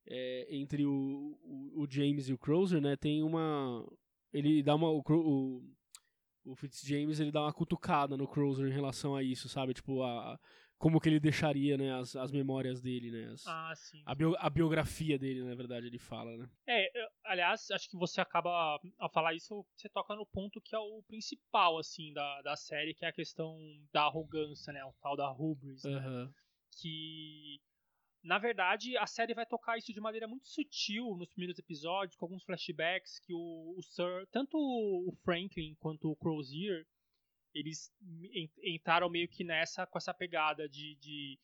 [0.06, 2.96] é, entre o, o, o, James e o Crozer, né?
[2.96, 3.86] Tem uma.
[4.32, 4.90] Ele dá uma.
[4.90, 5.74] O, o
[6.44, 9.72] o Fitzjames ele dá uma cutucada no Crozer em relação a isso, sabe?
[9.72, 10.38] Tipo, a,
[10.76, 13.32] como que ele deixaria, né, as, as memórias dele, né?
[13.32, 14.02] As, ah, sim.
[14.04, 16.48] A, bio, a biografia dele, na verdade, ele fala, né?
[16.66, 20.74] É, eu, aliás, acho que você acaba, ao falar isso, você toca no ponto que
[20.74, 23.56] é o principal, assim, da, da série, que é a questão
[23.92, 24.84] da arrogância, né?
[24.84, 26.26] O tal da hubris, uhum.
[26.26, 26.30] né?
[26.80, 27.60] Que
[28.24, 32.24] na verdade, a série vai tocar isso de maneira muito sutil nos primeiros episódios, com
[32.24, 36.86] alguns flashbacks que o, o Sir, tanto o Franklin quanto o Crozier,
[37.54, 37.92] eles
[38.62, 41.38] entraram meio que nessa, com essa pegada de, de,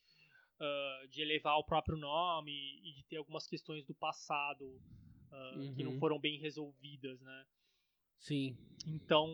[0.59, 2.51] uh, de elevar o próprio nome
[2.83, 5.75] e de ter algumas questões do passado uh, uhum.
[5.75, 5.99] que não uhum.
[5.99, 7.45] foram bem resolvidas, né?
[8.21, 8.55] Sim.
[8.87, 9.27] Então,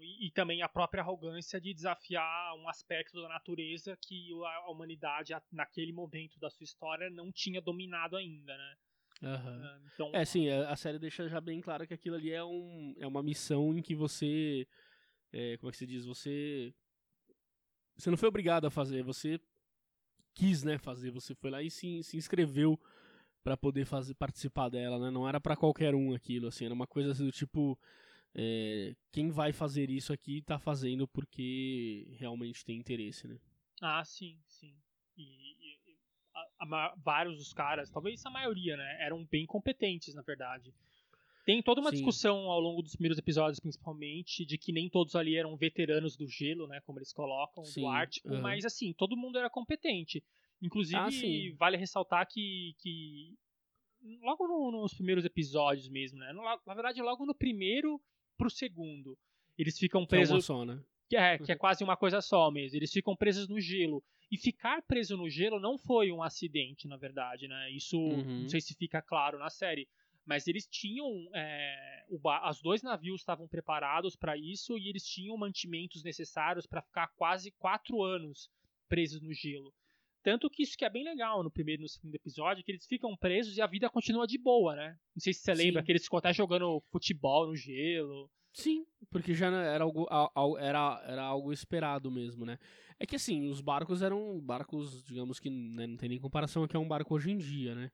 [0.00, 5.34] e, e, também a própria arrogância de desafiar um aspecto da natureza que a humanidade,
[5.50, 8.76] naquele momento da sua história, não tinha dominado ainda, né?
[9.20, 9.88] Uhum.
[9.92, 13.06] Então, é, sim, a série deixa já bem claro que aquilo ali é, um, é
[13.06, 14.66] uma missão em que você.
[15.32, 16.04] É, como é que se diz?
[16.04, 16.72] Você.
[17.96, 19.40] Você não foi obrigado a fazer, você
[20.34, 21.10] quis, né, fazer.
[21.10, 22.78] Você foi lá e se, se inscreveu
[23.42, 25.10] para poder fazer participar dela, né?
[25.10, 27.76] Não era para qualquer um aquilo, assim, era uma coisa assim, do tipo
[28.34, 33.38] é, quem vai fazer isso aqui está fazendo porque realmente tem interesse, né?
[33.80, 34.74] Ah, sim, sim.
[35.16, 35.78] E, e
[36.34, 40.72] a, a, vários dos caras, talvez a maioria, né, eram bem competentes, na verdade.
[41.44, 41.96] Tem toda uma sim.
[41.96, 46.28] discussão ao longo dos primeiros episódios, principalmente, de que nem todos ali eram veteranos do
[46.28, 48.42] gelo, né, como eles colocam, sim, do Ártico, uhum.
[48.42, 50.22] mas assim, todo mundo era competente.
[50.60, 53.34] Inclusive, ah, vale ressaltar que, que
[54.20, 56.32] logo no, nos primeiros episódios mesmo, né?
[56.66, 58.00] Na verdade, logo no primeiro
[58.38, 59.18] pro segundo.
[59.58, 60.36] Eles ficam presos.
[60.36, 60.80] Que é, só, né?
[61.08, 62.76] que, é, que é quase uma coisa só mesmo.
[62.76, 64.02] Eles ficam presos no gelo.
[64.30, 67.70] E ficar preso no gelo não foi um acidente, na verdade, né?
[67.70, 68.42] Isso uhum.
[68.42, 69.88] não sei se fica claro na série.
[70.24, 71.28] Mas eles tinham.
[71.32, 76.82] É, o, os dois navios estavam preparados para isso e eles tinham mantimentos necessários para
[76.82, 78.50] ficar quase quatro anos
[78.86, 79.72] presos no gelo.
[80.28, 82.84] Tanto que isso que é bem legal no primeiro e no segundo episódio, que eles
[82.84, 84.94] ficam presos e a vida continua de boa, né?
[85.16, 85.62] Não sei se você Sim.
[85.62, 88.30] lembra que eles ficam até jogando futebol no gelo.
[88.52, 90.06] Sim, porque já era algo,
[90.58, 92.58] era, era algo esperado mesmo, né?
[92.98, 96.76] É que assim, os barcos eram barcos, digamos que né, não tem nem comparação aqui
[96.76, 97.90] a um barco hoje em dia, né?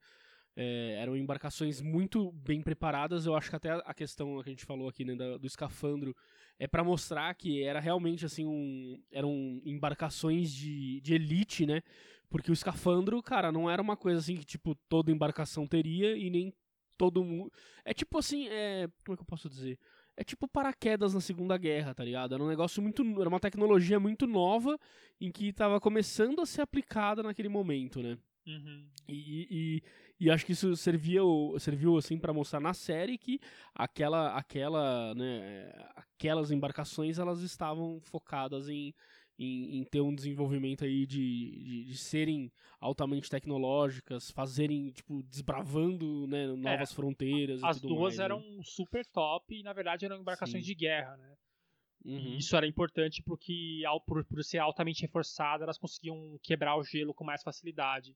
[0.57, 3.25] É, eram embarcações muito bem preparadas.
[3.25, 6.13] Eu acho que até a questão que a gente falou aqui né, do escafandro
[6.59, 11.81] é para mostrar que era realmente assim um, eram embarcações de, de elite, né?
[12.29, 16.29] Porque o escafandro, cara, não era uma coisa assim que tipo toda embarcação teria e
[16.29, 16.53] nem
[16.97, 17.51] todo mundo.
[17.83, 19.77] É tipo assim, é, como é que eu posso dizer?
[20.17, 22.33] É tipo paraquedas na Segunda Guerra, tá ligado?
[22.33, 23.03] Era um negócio muito.
[23.19, 24.79] Era uma tecnologia muito nova
[25.19, 28.17] em que estava começando a ser aplicada naquele momento, né?
[28.47, 28.87] Uhum.
[29.09, 29.81] E,
[30.19, 31.21] e, e, acho que isso servia,
[31.59, 33.39] serviu assim para mostrar na série que
[33.73, 38.93] aquela, aquela, né, aquelas embarcações elas estavam focadas em,
[39.37, 46.25] em, em ter um desenvolvimento aí de, de, de, serem altamente tecnológicas, fazerem, tipo, desbravando
[46.27, 47.63] né, novas é, fronteiras.
[47.63, 48.61] As duas mais, eram né?
[48.63, 50.71] super top e na verdade eram embarcações Sim.
[50.71, 51.35] de guerra, né?
[52.05, 52.37] Uhum.
[52.37, 57.23] Isso era importante porque, por, por ser altamente reforçada, elas conseguiam quebrar o gelo com
[57.23, 58.15] mais facilidade.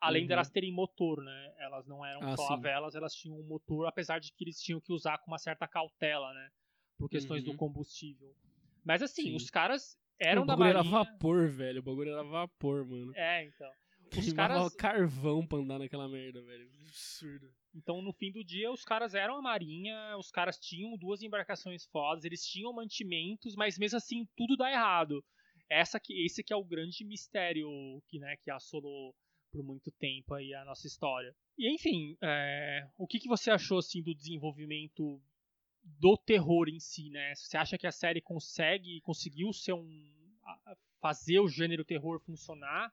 [0.00, 0.28] Além uhum.
[0.28, 1.54] delas terem motor, né?
[1.58, 2.54] Elas não eram ah, só sim.
[2.54, 5.38] a velas, elas tinham um motor, apesar de que eles tinham que usar com uma
[5.38, 6.50] certa cautela, né?
[6.98, 7.52] Por questões uhum.
[7.52, 8.34] do combustível.
[8.84, 9.36] Mas assim, sim.
[9.36, 10.80] os caras eram da marinha...
[10.80, 11.80] O bagulho era vapor, velho.
[11.80, 13.12] O bagulho era vapor, mano.
[13.14, 13.70] É, então.
[14.16, 14.74] Os caras...
[14.74, 16.68] carvão pra andar naquela merda, velho.
[16.80, 17.52] Absurdo.
[17.74, 21.84] Então, no fim do dia, os caras eram a marinha, os caras tinham duas embarcações
[21.86, 25.22] fodas, eles tinham mantimentos, mas mesmo assim, tudo dá errado.
[25.70, 27.68] Essa que, esse que é o grande mistério
[28.08, 29.14] que, né, que assolou
[29.52, 31.34] por muito tempo aí a nossa história.
[31.58, 35.20] E enfim, é, o que, que você achou assim do desenvolvimento
[35.98, 37.34] do terror em si, né?
[37.34, 40.18] Você acha que a série consegue, conseguiu ser um
[41.00, 42.92] fazer o gênero terror funcionar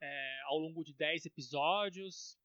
[0.00, 2.38] é, ao longo de 10 episódios?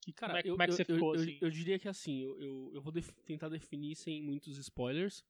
[0.00, 1.38] Que, Cara, como, é, eu, como é que você eu, ficou eu, assim?
[1.40, 5.24] Eu, diria que assim, eu, eu, vou def tentar definir sem muitos spoilers,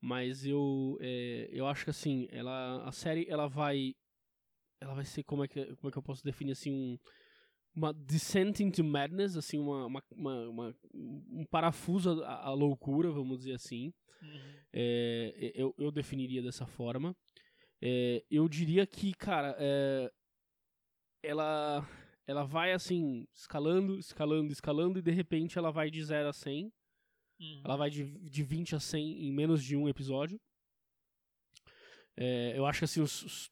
[0.00, 3.94] mas eu, é, eu acho que assim, ela, a série ela vai
[4.80, 6.98] ela vai ser como é que como é que eu posso definir assim um
[7.74, 13.38] uma descent into madness, assim, uma, uma, uma, uma um parafuso à, à, loucura, vamos
[13.38, 13.92] dizer assim.
[14.22, 14.54] Uhum.
[14.72, 17.16] É, eu, eu definiria dessa forma.
[17.80, 20.12] É, eu diria que, cara, é,
[21.22, 21.86] ela,
[22.26, 26.72] ela vai assim, escalando, escalando, escalando, e de repente ela vai de 0 a 100.
[27.40, 27.62] Uhum.
[27.64, 30.38] Ela vai de, de 20 a 100 em menos de um episódio.
[32.16, 33.50] É, eu acho que assim, os, os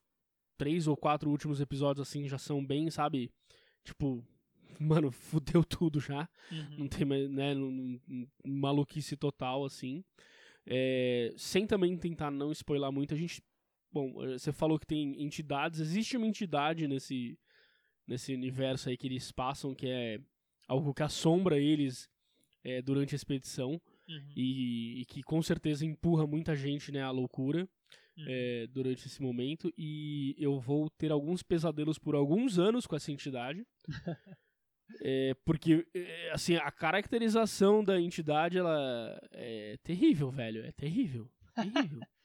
[0.58, 3.32] três ou quatro últimos episódios assim já são bem, sabe?
[3.84, 4.24] Tipo,
[4.78, 6.28] mano, fudeu tudo já.
[6.50, 6.78] Uhum.
[6.78, 7.54] Não tem mais, né?
[8.44, 10.04] maluquice total, assim.
[10.66, 13.42] É, sem também tentar não spoiler muito, a gente.
[13.92, 15.80] Bom, você falou que tem entidades.
[15.80, 17.38] Existe uma entidade nesse,
[18.06, 20.20] nesse universo aí que eles passam, que é
[20.68, 22.08] algo que assombra eles
[22.62, 23.80] é, durante a expedição.
[24.08, 24.32] Uhum.
[24.36, 27.68] E, e, que com certeza empurra muita gente né, à loucura
[28.20, 28.26] uhum.
[28.28, 33.10] é, durante esse momento e eu vou ter alguns pesadelos por alguns anos com essa
[33.10, 33.66] entidade.
[35.02, 40.64] é, porque, é, assim, a caracterização da entidade, ela é terrível, velho.
[40.64, 41.30] É terrível.
[41.54, 42.00] Terrível.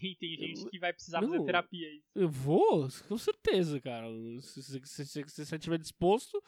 [0.00, 2.02] tem, tem gente eu, que vai precisar não, fazer terapia aí.
[2.14, 4.06] Eu vou, com certeza, cara.
[4.40, 6.42] Se você estiver disposto,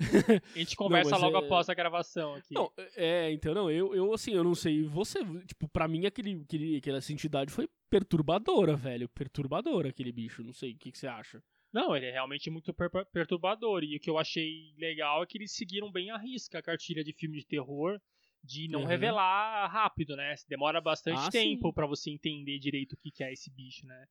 [0.54, 1.46] a gente conversa não, logo é...
[1.46, 2.54] após a gravação aqui.
[2.54, 6.42] Não, é, então, não, eu, eu assim, eu não sei, você, tipo, pra mim aquele,
[6.42, 11.06] aquele, aquela entidade foi perturbadora, velho, perturbadora aquele bicho, não sei, o que, que você
[11.06, 11.42] acha?
[11.72, 15.38] Não, ele é realmente muito per perturbador, e o que eu achei legal é que
[15.38, 18.00] eles seguiram bem a risca a cartilha de filme de terror,
[18.42, 18.86] de não uhum.
[18.86, 20.34] revelar rápido, né?
[20.48, 24.06] Demora bastante ah, tempo para você entender direito o que, que é esse bicho, né?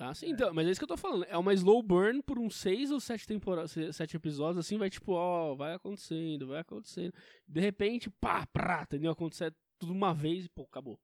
[0.00, 0.28] Ah, sim, é.
[0.30, 1.24] então, mas é isso que eu tô falando.
[1.24, 5.12] É uma slow burn por uns seis ou sete temporadas, sete episódios, assim, vai tipo,
[5.12, 7.12] ó, vai acontecendo, vai acontecendo.
[7.46, 9.12] De repente, pá, prá, entendeu?
[9.12, 10.98] Acontecer tudo uma vez e, pô, acabou.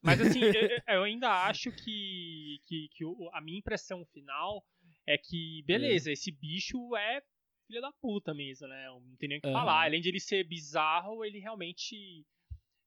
[0.00, 0.40] Mas assim,
[0.86, 4.64] eu, eu, ainda acho que, que, que a minha impressão final
[5.04, 6.12] é que, beleza, é.
[6.12, 7.20] esse bicho é
[7.66, 8.86] filho da puta mesmo, né?
[8.88, 9.52] Não tem nem o que uhum.
[9.52, 9.84] falar.
[9.84, 12.24] Além de ele ser bizarro, ele realmente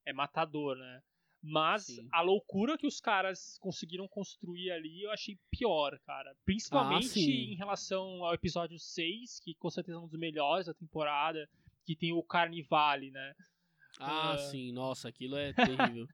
[0.06, 1.02] é matador, né?
[1.42, 2.08] Mas Sim.
[2.12, 6.36] a loucura que os caras conseguiram construir ali eu achei pior, cara.
[6.44, 10.74] Principalmente ah, em relação ao episódio 6, que com certeza é um dos melhores da
[10.74, 11.48] temporada,
[11.84, 13.34] que tem o Carnivale, né?
[13.98, 14.38] Ah, uh...
[14.38, 16.06] sim, nossa, aquilo é terrível.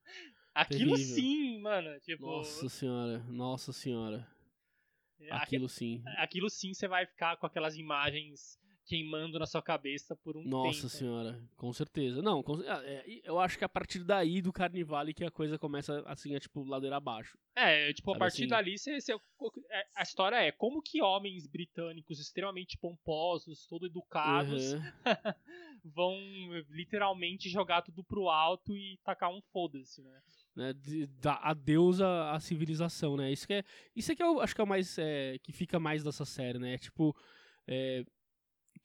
[0.55, 1.15] aquilo terrível.
[1.15, 2.01] sim, mano.
[2.01, 2.25] Tipo...
[2.25, 4.27] Nossa senhora, nossa senhora.
[5.31, 6.03] Aquilo sim.
[6.17, 8.59] Aquilo sim você vai ficar com aquelas imagens
[8.89, 10.89] queimando na sua cabeça por um Nossa tempo.
[10.89, 12.23] senhora, com certeza.
[12.23, 16.03] Não, com, é, eu acho que a partir daí do Carnivale que a coisa começa
[16.07, 17.39] assim, a tipo, ladeira abaixo.
[17.55, 18.49] É, tipo, Sabe a partir assim?
[18.49, 24.73] dali você, você, é, a história é como que homens britânicos extremamente pomposos, todo educados,
[24.73, 24.81] uhum.
[25.85, 26.17] vão
[26.71, 30.23] literalmente jogar tudo pro alto e tacar um foda-se, né?
[30.57, 33.31] né, de, da adeus à, à civilização, né?
[33.31, 35.79] Isso que é, isso é que eu acho que é o mais é, que fica
[35.79, 36.77] mais dessa série, né?
[36.79, 37.15] Tipo,
[37.67, 38.03] é,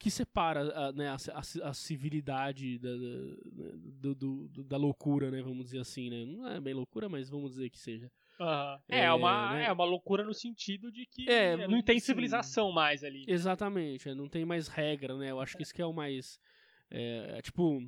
[0.03, 5.41] que separa a, né, a, a, a civilidade da, da, do, do, da loucura, né?
[5.41, 6.25] Vamos dizer assim, né?
[6.25, 8.11] Não é bem loucura, mas vamos dizer que seja.
[8.37, 8.79] Uhum.
[8.89, 9.63] É, é, uma, né?
[9.63, 12.75] é uma loucura no sentido de que é, não tem civilização sim.
[12.75, 13.23] mais ali.
[13.29, 15.31] Exatamente, é, não tem mais regra, né?
[15.31, 16.37] Eu acho que isso que é o mais.
[16.91, 17.79] É, é tipo.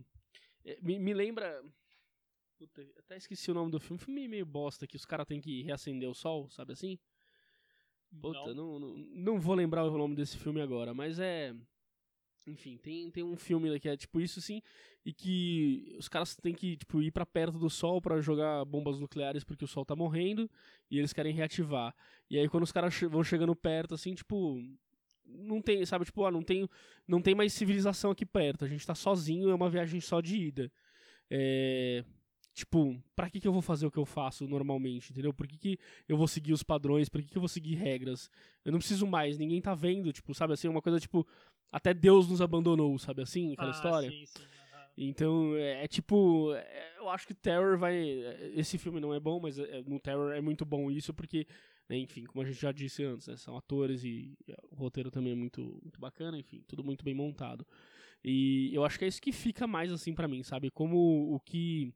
[0.82, 1.62] Me, me lembra.
[2.58, 4.02] Puta, até esqueci o nome do filme.
[4.02, 6.98] Filme meio bosta que os caras têm que reacender o sol, sabe assim?
[8.22, 8.80] Puta, não.
[8.80, 11.54] Não, não, não vou lembrar o nome desse filme agora, mas é.
[12.48, 14.62] Enfim, tem, tem um filme que é tipo isso sim,
[15.04, 19.00] e que os caras têm que tipo, ir para perto do sol para jogar bombas
[19.00, 20.50] nucleares porque o sol tá morrendo
[20.90, 21.96] e eles querem reativar.
[22.30, 24.62] E aí quando os caras vão chegando perto, assim, tipo.
[25.28, 26.70] Não tem, sabe, tipo, ó, não tem,
[27.08, 30.38] não tem mais civilização aqui perto, a gente tá sozinho, é uma viagem só de
[30.38, 30.72] ida.
[31.32, 32.06] É,
[32.56, 35.34] Tipo, pra que, que eu vou fazer o que eu faço normalmente, entendeu?
[35.34, 35.78] Por que, que
[36.08, 37.10] eu vou seguir os padrões?
[37.10, 38.32] Por que, que eu vou seguir regras?
[38.64, 41.28] Eu não preciso mais, ninguém tá vendo, tipo, sabe assim, uma coisa tipo,
[41.72, 44.10] até Deus nos abandonou, sabe assim, aquela ah, história?
[44.10, 44.44] Sim, sim.
[44.98, 47.96] Então, é, é tipo, é, eu acho que Terror vai.
[48.56, 51.46] Esse filme não é bom, mas é, no Terror é muito bom isso, porque,
[51.90, 55.12] né, enfim, como a gente já disse antes, né, são atores e, e, o roteiro
[55.12, 57.68] também é muito, muito bacana, enfim, tudo muito bem montado.
[58.24, 60.72] E eu acho que é isso que fica mais assim para mim, sabe?
[60.72, 61.94] Como o que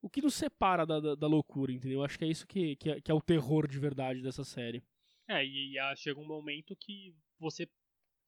[0.00, 2.04] o que nos separa da, da, da loucura, entendeu?
[2.04, 4.84] Acho que é isso que, que é, que, é, o terror de verdade dessa série.
[5.26, 7.66] É, e, e chega um momento que você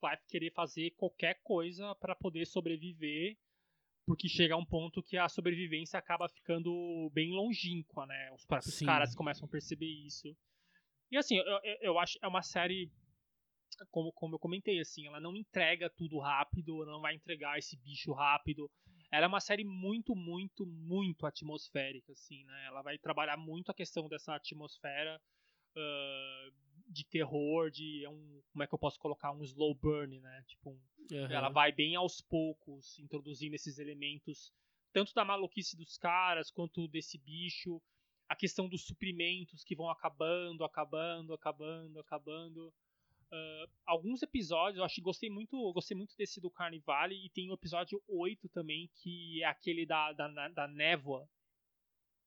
[0.01, 3.37] vai querer fazer qualquer coisa para poder sobreviver,
[4.05, 8.31] porque chega um ponto que a sobrevivência acaba ficando bem longínqua, né?
[8.33, 8.85] Os próprios Sim.
[8.85, 10.35] caras começam a perceber isso.
[11.11, 12.91] E assim, eu, eu, eu acho é uma série
[13.91, 17.77] como, como eu comentei, assim, ela não entrega tudo rápido, ela não vai entregar esse
[17.77, 18.69] bicho rápido.
[19.11, 22.65] Ela é uma série muito, muito, muito atmosférica, assim, né?
[22.67, 25.21] Ela vai trabalhar muito a questão dessa atmosfera
[25.75, 30.19] uh, de terror, de é um, como é que eu posso colocar um slow burn,
[30.19, 30.43] né?
[30.47, 30.79] Tipo, um,
[31.11, 31.31] uhum.
[31.31, 34.51] ela vai bem aos poucos introduzindo esses elementos,
[34.93, 37.81] tanto da maluquice dos caras quanto desse bicho,
[38.29, 42.73] a questão dos suprimentos que vão acabando, acabando, acabando, acabando.
[43.31, 47.49] Uh, alguns episódios, eu acho que gostei muito, gostei muito desse do Carnivale e tem
[47.49, 51.29] o episódio 8 também, que é aquele da, da, da névoa.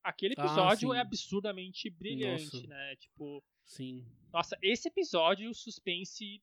[0.03, 2.67] Aquele ah, episódio ah, é absurdamente brilhante, nossa.
[2.67, 2.95] né?
[2.97, 3.43] Tipo.
[3.65, 4.05] Sim.
[4.33, 6.41] Nossa, esse episódio, o suspense.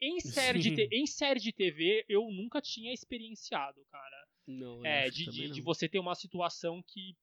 [0.00, 4.26] Em série, de te, em série de TV, eu nunca tinha experienciado, cara.
[4.46, 7.16] Não, é, de, de, de você ter uma situação que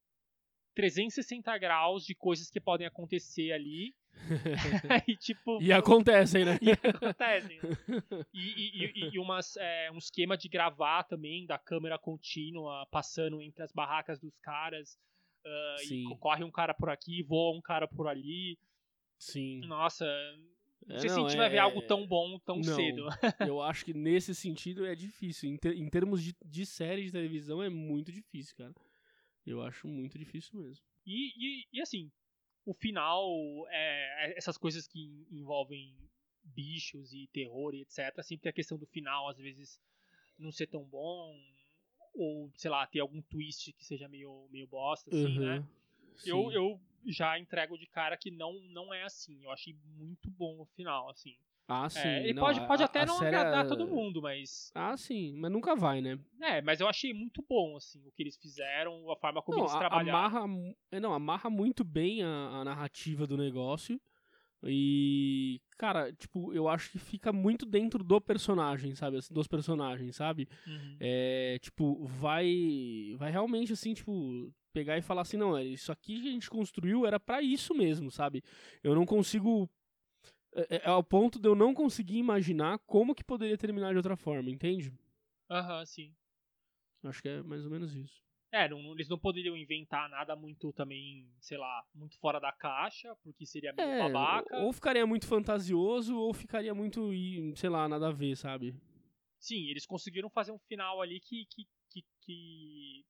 [0.73, 3.93] 360 graus de coisas que podem acontecer ali.
[5.07, 6.57] e, tipo, e acontecem, né?
[6.61, 7.59] E acontecem.
[8.33, 13.63] E, e, e umas, é, um esquema de gravar também, da câmera contínua, passando entre
[13.63, 14.97] as barracas dos caras.
[15.43, 18.59] Uh, e corre um cara por aqui, voa um cara por ali.
[19.17, 19.61] Sim.
[19.61, 20.05] Nossa,
[20.85, 21.37] não sei é, não, se a gente é...
[21.37, 23.05] vai ver algo tão bom tão não, cedo.
[23.47, 25.49] eu acho que nesse sentido é difícil.
[25.49, 28.73] Em, ter, em termos de, de série de televisão é muito difícil, cara.
[29.45, 30.83] Eu acho muito difícil mesmo.
[31.05, 32.11] E, e, e assim,
[32.65, 33.27] o final,
[33.69, 35.95] é, é, essas coisas que envolvem
[36.43, 38.21] bichos e terror e etc.
[38.21, 39.79] Sempre tem a questão do final, às vezes
[40.37, 41.35] não ser tão bom,
[42.13, 45.67] ou sei lá, ter algum twist que seja meio, meio bosta, assim, uhum, né?
[46.25, 49.43] Eu, eu já entrego de cara que não, não é assim.
[49.43, 51.35] Eu achei muito bom o final, assim.
[51.67, 51.99] Ah, sim.
[51.99, 54.71] É, ele não, pode, pode a, até a não agradar todo mundo, mas.
[54.75, 56.19] Ah, sim, mas nunca vai, né?
[56.41, 59.65] É, mas eu achei muito bom, assim, o que eles fizeram, a forma como não,
[59.65, 60.19] eles trabalharam.
[60.19, 63.99] Amarra, é, não, amarra muito bem a, a narrativa do negócio.
[64.63, 69.17] E, cara, tipo, eu acho que fica muito dentro do personagem, sabe?
[69.17, 70.47] Assim, dos personagens, sabe?
[70.67, 70.95] Uhum.
[70.99, 76.21] É, tipo, vai vai realmente, assim, tipo, pegar e falar assim, não, é, isso aqui
[76.21, 78.43] que a gente construiu era para isso mesmo, sabe?
[78.83, 79.67] Eu não consigo
[80.53, 84.15] é, é, ao ponto de eu não conseguir imaginar como que poderia terminar de outra
[84.15, 84.93] forma, entende?
[85.49, 86.15] Aham, uhum, sim.
[87.03, 88.21] Acho que é mais ou menos isso.
[88.51, 93.15] É, não, eles não poderiam inventar nada muito também, sei lá, muito fora da caixa,
[93.23, 94.57] porque seria meio é, babaca.
[94.57, 97.11] Ou ficaria muito fantasioso, ou ficaria muito,
[97.55, 98.75] sei lá, nada a ver, sabe?
[99.39, 103.05] Sim, eles conseguiram fazer um final ali que, que, que, que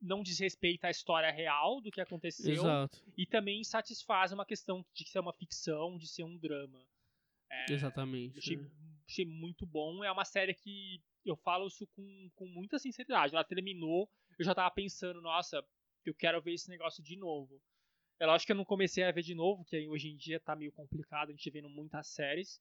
[0.00, 2.98] não desrespeita a história real do que aconteceu Exato.
[3.16, 6.82] e também satisfaz uma questão de ser uma ficção, de ser um drama.
[7.50, 8.38] É, Exatamente.
[8.38, 8.60] Achei, é.
[9.06, 10.04] achei, muito bom.
[10.04, 13.34] É uma série que eu falo isso com, com muita sinceridade.
[13.34, 14.08] Ela terminou,
[14.38, 15.64] eu já tava pensando, nossa,
[16.04, 17.60] eu quero ver esse negócio de novo.
[18.20, 20.56] É lógico que eu não comecei a ver de novo, que hoje em dia tá
[20.56, 22.60] meio complicado, a gente vendo muitas séries.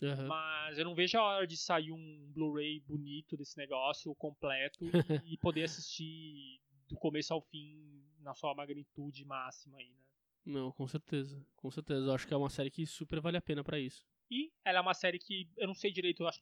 [0.00, 0.26] Uhum.
[0.26, 4.80] Mas eu não vejo a hora de sair um Blu-ray bonito desse negócio, completo,
[5.26, 10.04] e poder assistir do começo ao fim na sua magnitude máxima aí, né?
[10.44, 11.44] Não, com certeza.
[11.56, 12.06] Com certeza.
[12.06, 14.04] Eu acho que é uma série que super vale a pena para isso.
[14.30, 16.40] E ela é uma série que eu não sei direito, eu acho,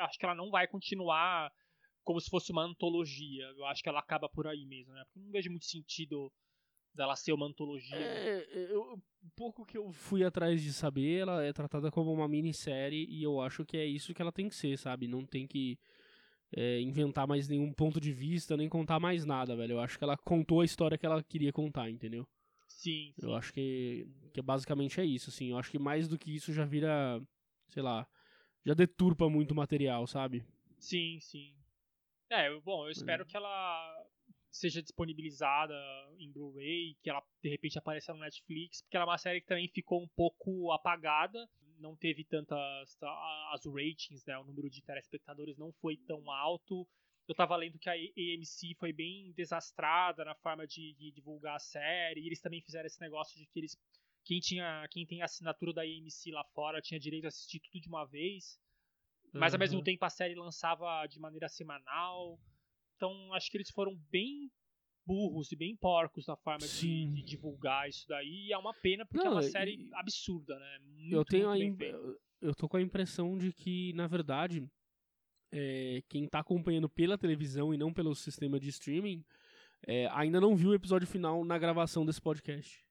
[0.00, 1.50] acho que ela não vai continuar
[2.04, 3.44] como se fosse uma antologia.
[3.56, 5.02] Eu acho que ela acaba por aí mesmo, né?
[5.04, 6.32] Porque não vejo muito sentido
[6.94, 7.96] dela ser uma antologia.
[7.96, 9.00] É, eu,
[9.36, 13.40] pouco que eu fui atrás de saber, ela é tratada como uma minissérie e eu
[13.40, 15.06] acho que é isso que ela tem que ser, sabe?
[15.06, 15.78] Não tem que
[16.56, 19.72] é, inventar mais nenhum ponto de vista, nem contar mais nada, velho.
[19.72, 22.26] Eu acho que ela contou a história que ela queria contar, entendeu?
[22.66, 23.12] Sim.
[23.14, 23.26] sim.
[23.26, 25.50] Eu acho que, que basicamente é isso, assim.
[25.50, 27.20] Eu acho que mais do que isso já vira,
[27.68, 28.06] sei lá,
[28.64, 30.44] já deturpa muito material, sabe?
[30.78, 31.54] Sim, sim.
[32.30, 33.26] É, bom, eu espero é.
[33.26, 34.06] que ela
[34.50, 35.74] seja disponibilizada
[36.18, 39.46] em Blu-ray, que ela de repente apareça no Netflix, porque ela é uma série que
[39.46, 42.96] também ficou um pouco apagada, não teve tantas
[43.52, 46.86] as ratings, né, o número de telespectadores não foi tão alto.
[47.26, 51.60] Eu tava lendo que a AMC foi bem desastrada na forma de, de divulgar a
[51.60, 53.76] série, e eles também fizeram esse negócio de que eles
[54.24, 57.80] quem tinha quem tem a assinatura da AMC lá fora tinha direito a assistir tudo
[57.80, 58.58] de uma vez.
[59.32, 59.56] Mas uhum.
[59.56, 62.38] ao mesmo tempo a série lançava de maneira semanal.
[62.96, 64.50] Então acho que eles foram bem
[65.06, 68.46] burros e bem porcos na forma de, de, divulgar isso daí.
[68.46, 69.94] E é uma pena porque Não, é uma série e...
[69.94, 70.78] absurda, né?
[70.80, 74.66] Muito, eu tenho muito eu tô com a impressão de que, na verdade,
[75.52, 79.22] é, quem tá acompanhando pela televisão e não pelo sistema de streaming
[79.86, 82.84] é, ainda não viu o episódio final na gravação desse podcast.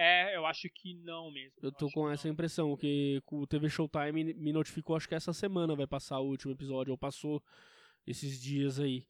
[0.00, 1.58] É, eu acho que não mesmo.
[1.60, 2.32] Eu tô com essa não.
[2.32, 6.52] impressão, que o TV Showtime me notificou, acho que essa semana vai passar o último
[6.52, 7.42] episódio, ou passou
[8.06, 9.04] esses dias aí.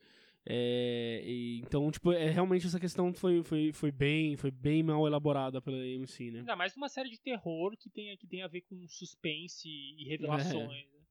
[0.47, 5.07] É, e, então, tipo, é, realmente essa questão foi, foi, foi, bem, foi bem mal
[5.07, 6.39] elaborada pela AMC, né?
[6.39, 10.09] Ainda mais uma série de terror que tem, que tem a ver com suspense e
[10.09, 10.72] revelações.
[10.72, 10.86] É.
[10.86, 11.05] Né?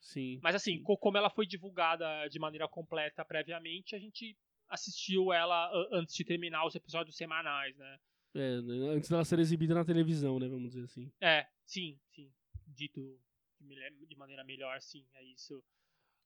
[0.00, 0.40] Sim.
[0.42, 0.82] Mas assim, sim.
[0.82, 4.34] como ela foi divulgada de maneira completa previamente, a gente
[4.70, 7.98] assistiu ela antes de terminar os episódios semanais, né?
[8.34, 8.60] É,
[8.90, 10.48] antes dela ser exibida na televisão, né?
[10.48, 11.10] Vamos dizer assim.
[11.20, 12.30] É, sim, sim.
[12.66, 13.18] Dito
[13.60, 15.62] de maneira melhor, sim, é isso.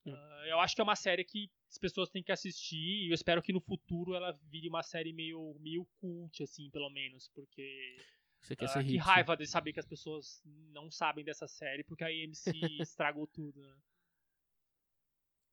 [0.04, 3.14] Uh, eu acho que é uma série que as pessoas têm que assistir e eu
[3.14, 7.96] espero que no futuro ela vire uma série meio, meio cult, assim, pelo menos, porque.
[8.40, 11.84] Você quer uh, ser que raiva de saber que as pessoas não sabem dessa série
[11.84, 12.50] porque a AMC
[12.82, 13.76] estragou tudo, né?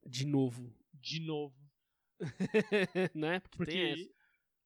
[0.05, 0.73] De novo.
[0.93, 1.55] De novo.
[3.13, 3.39] né?
[3.51, 4.11] Porque, porque.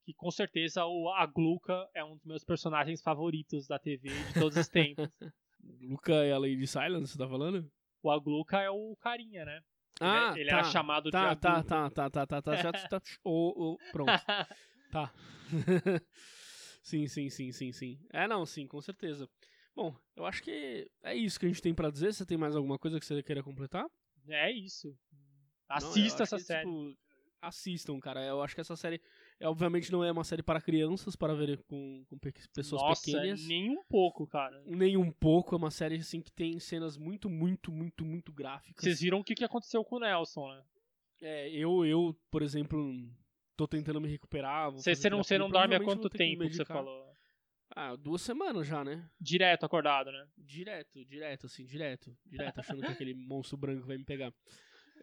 [0.04, 4.34] Que com certeza o, a Gluca é um dos meus personagens favoritos da TV de
[4.34, 5.10] todos os tempos.
[5.82, 7.70] Luca é a Lady Silence, você tá falando?
[8.02, 9.62] O Agluca é o carinha, né?
[10.02, 12.72] Ah, ele, ele tá, era chamado tá, de tá, tá, tá, tá, tá, tá, já
[12.90, 14.12] tá, oh, oh, pronto.
[14.92, 15.14] tá.
[16.82, 18.00] sim, sim, sim, sim, sim.
[18.12, 19.30] É, não, sim, com certeza.
[19.76, 22.14] Bom, eu acho que é isso que a gente tem para dizer.
[22.14, 23.86] Você tem mais alguma coisa que você queira completar?
[24.28, 24.96] É isso.
[25.68, 26.70] Assista não, essa que, série.
[26.70, 26.98] Tipo,
[27.42, 28.24] assistam, cara.
[28.24, 29.02] Eu acho que essa série, é,
[29.42, 32.18] obviamente, não é uma série para crianças, para ver com, com
[32.54, 33.48] pessoas Nossa, pequenas.
[33.48, 34.62] Nem um pouco, cara.
[34.66, 35.56] Nem um pouco.
[35.56, 38.84] É uma série assim que tem cenas muito, muito, muito, muito gráficas.
[38.84, 40.64] Vocês viram o que, que aconteceu com o Nelson, né?
[41.22, 42.94] É, eu, eu, por exemplo,
[43.56, 44.72] tô tentando me recuperar.
[44.72, 47.14] Você não, você não dorme há quanto tempo que você falou?
[47.76, 49.10] Ah, duas semanas já, né?
[49.20, 50.28] Direto acordado, né?
[50.38, 52.16] Direto, direto, assim, direto.
[52.24, 54.32] Direto, achando que aquele monstro branco vai me pegar.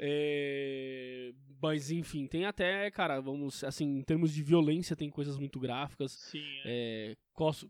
[0.00, 1.32] É...
[1.62, 6.12] Mas enfim, tem até, cara, vamos, assim, em termos de violência, tem coisas muito gráficas.
[6.12, 6.42] Sim.
[6.64, 7.12] É.
[7.12, 7.16] É,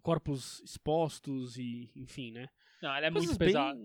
[0.01, 2.49] corpos expostos e, enfim, né?
[2.81, 3.81] Não, ela é coisas muito pesada.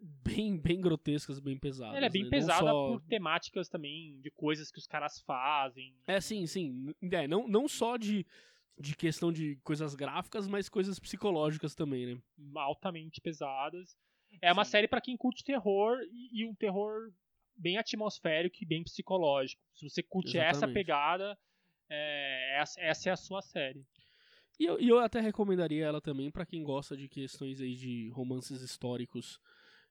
[0.00, 1.96] Bem, bem grotescas, bem pesadas.
[1.96, 2.30] Ela é bem né?
[2.30, 2.92] pesada só...
[2.92, 5.92] por temáticas também, de coisas que os caras fazem.
[6.06, 6.94] É, sim, sim.
[7.10, 8.24] É, não, não só de,
[8.78, 12.22] de questão de coisas gráficas, mas coisas psicológicas também, né?
[12.54, 13.98] Altamente pesadas.
[14.40, 17.10] É uma série para quem curte terror e, e um terror
[17.58, 19.60] bem atmosférico e bem psicológico.
[19.74, 20.56] Se você curte Exatamente.
[20.56, 21.38] essa pegada,
[21.90, 23.84] é, essa, essa, é a sua série.
[24.58, 28.60] E eu, eu até recomendaria ela também para quem gosta de questões aí de romances
[28.60, 29.40] históricos,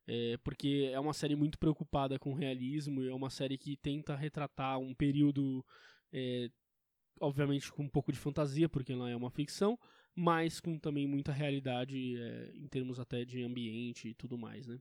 [0.05, 4.15] é, porque é uma série muito preocupada com realismo e é uma série que tenta
[4.15, 5.65] retratar um período,
[6.11, 6.49] é,
[7.19, 9.79] obviamente com um pouco de fantasia, porque ela é uma ficção,
[10.15, 14.79] mas com também muita realidade é, em termos até de ambiente e tudo mais, né?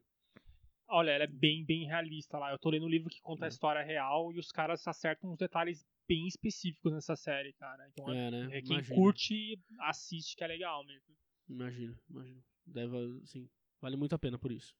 [0.89, 2.53] Olha, ela é bem, bem realista lá.
[2.53, 3.49] Eu tô lendo um livro que conta a hum.
[3.49, 7.89] história real e os caras acertam uns detalhes bem específicos nessa série, cara.
[7.89, 8.59] Então, é, né?
[8.59, 11.16] É, quem curte, assiste, que é legal mesmo.
[11.49, 12.45] Imagino, imagino.
[12.64, 13.49] Deve, sim,
[13.80, 14.74] vale muito a pena por isso.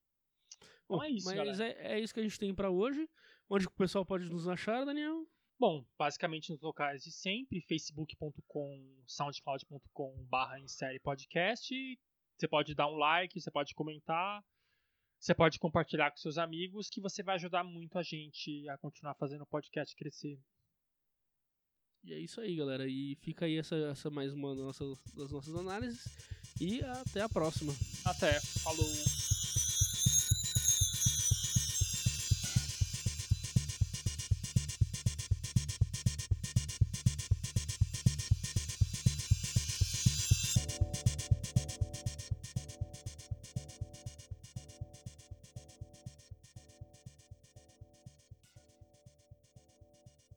[0.88, 3.09] Bom, então é isso, mas é, é, isso que a gente tem para hoje.
[3.48, 5.26] Onde o pessoal pode nos achar, Daniel?
[5.59, 11.74] Bom, basicamente nos locais de sempre, facebook.com, soundcloud.com barra em série podcast.
[12.36, 14.44] Você pode dar um like, você pode comentar.
[15.26, 19.16] Você pode compartilhar com seus amigos, que você vai ajudar muito a gente a continuar
[19.16, 20.38] fazendo o podcast crescer.
[22.04, 22.86] E é isso aí, galera.
[22.86, 24.84] E fica aí essa, essa mais uma nossa,
[25.16, 26.04] das nossas análises.
[26.60, 27.72] E até a próxima.
[28.04, 28.40] Até.
[28.62, 28.86] Falou.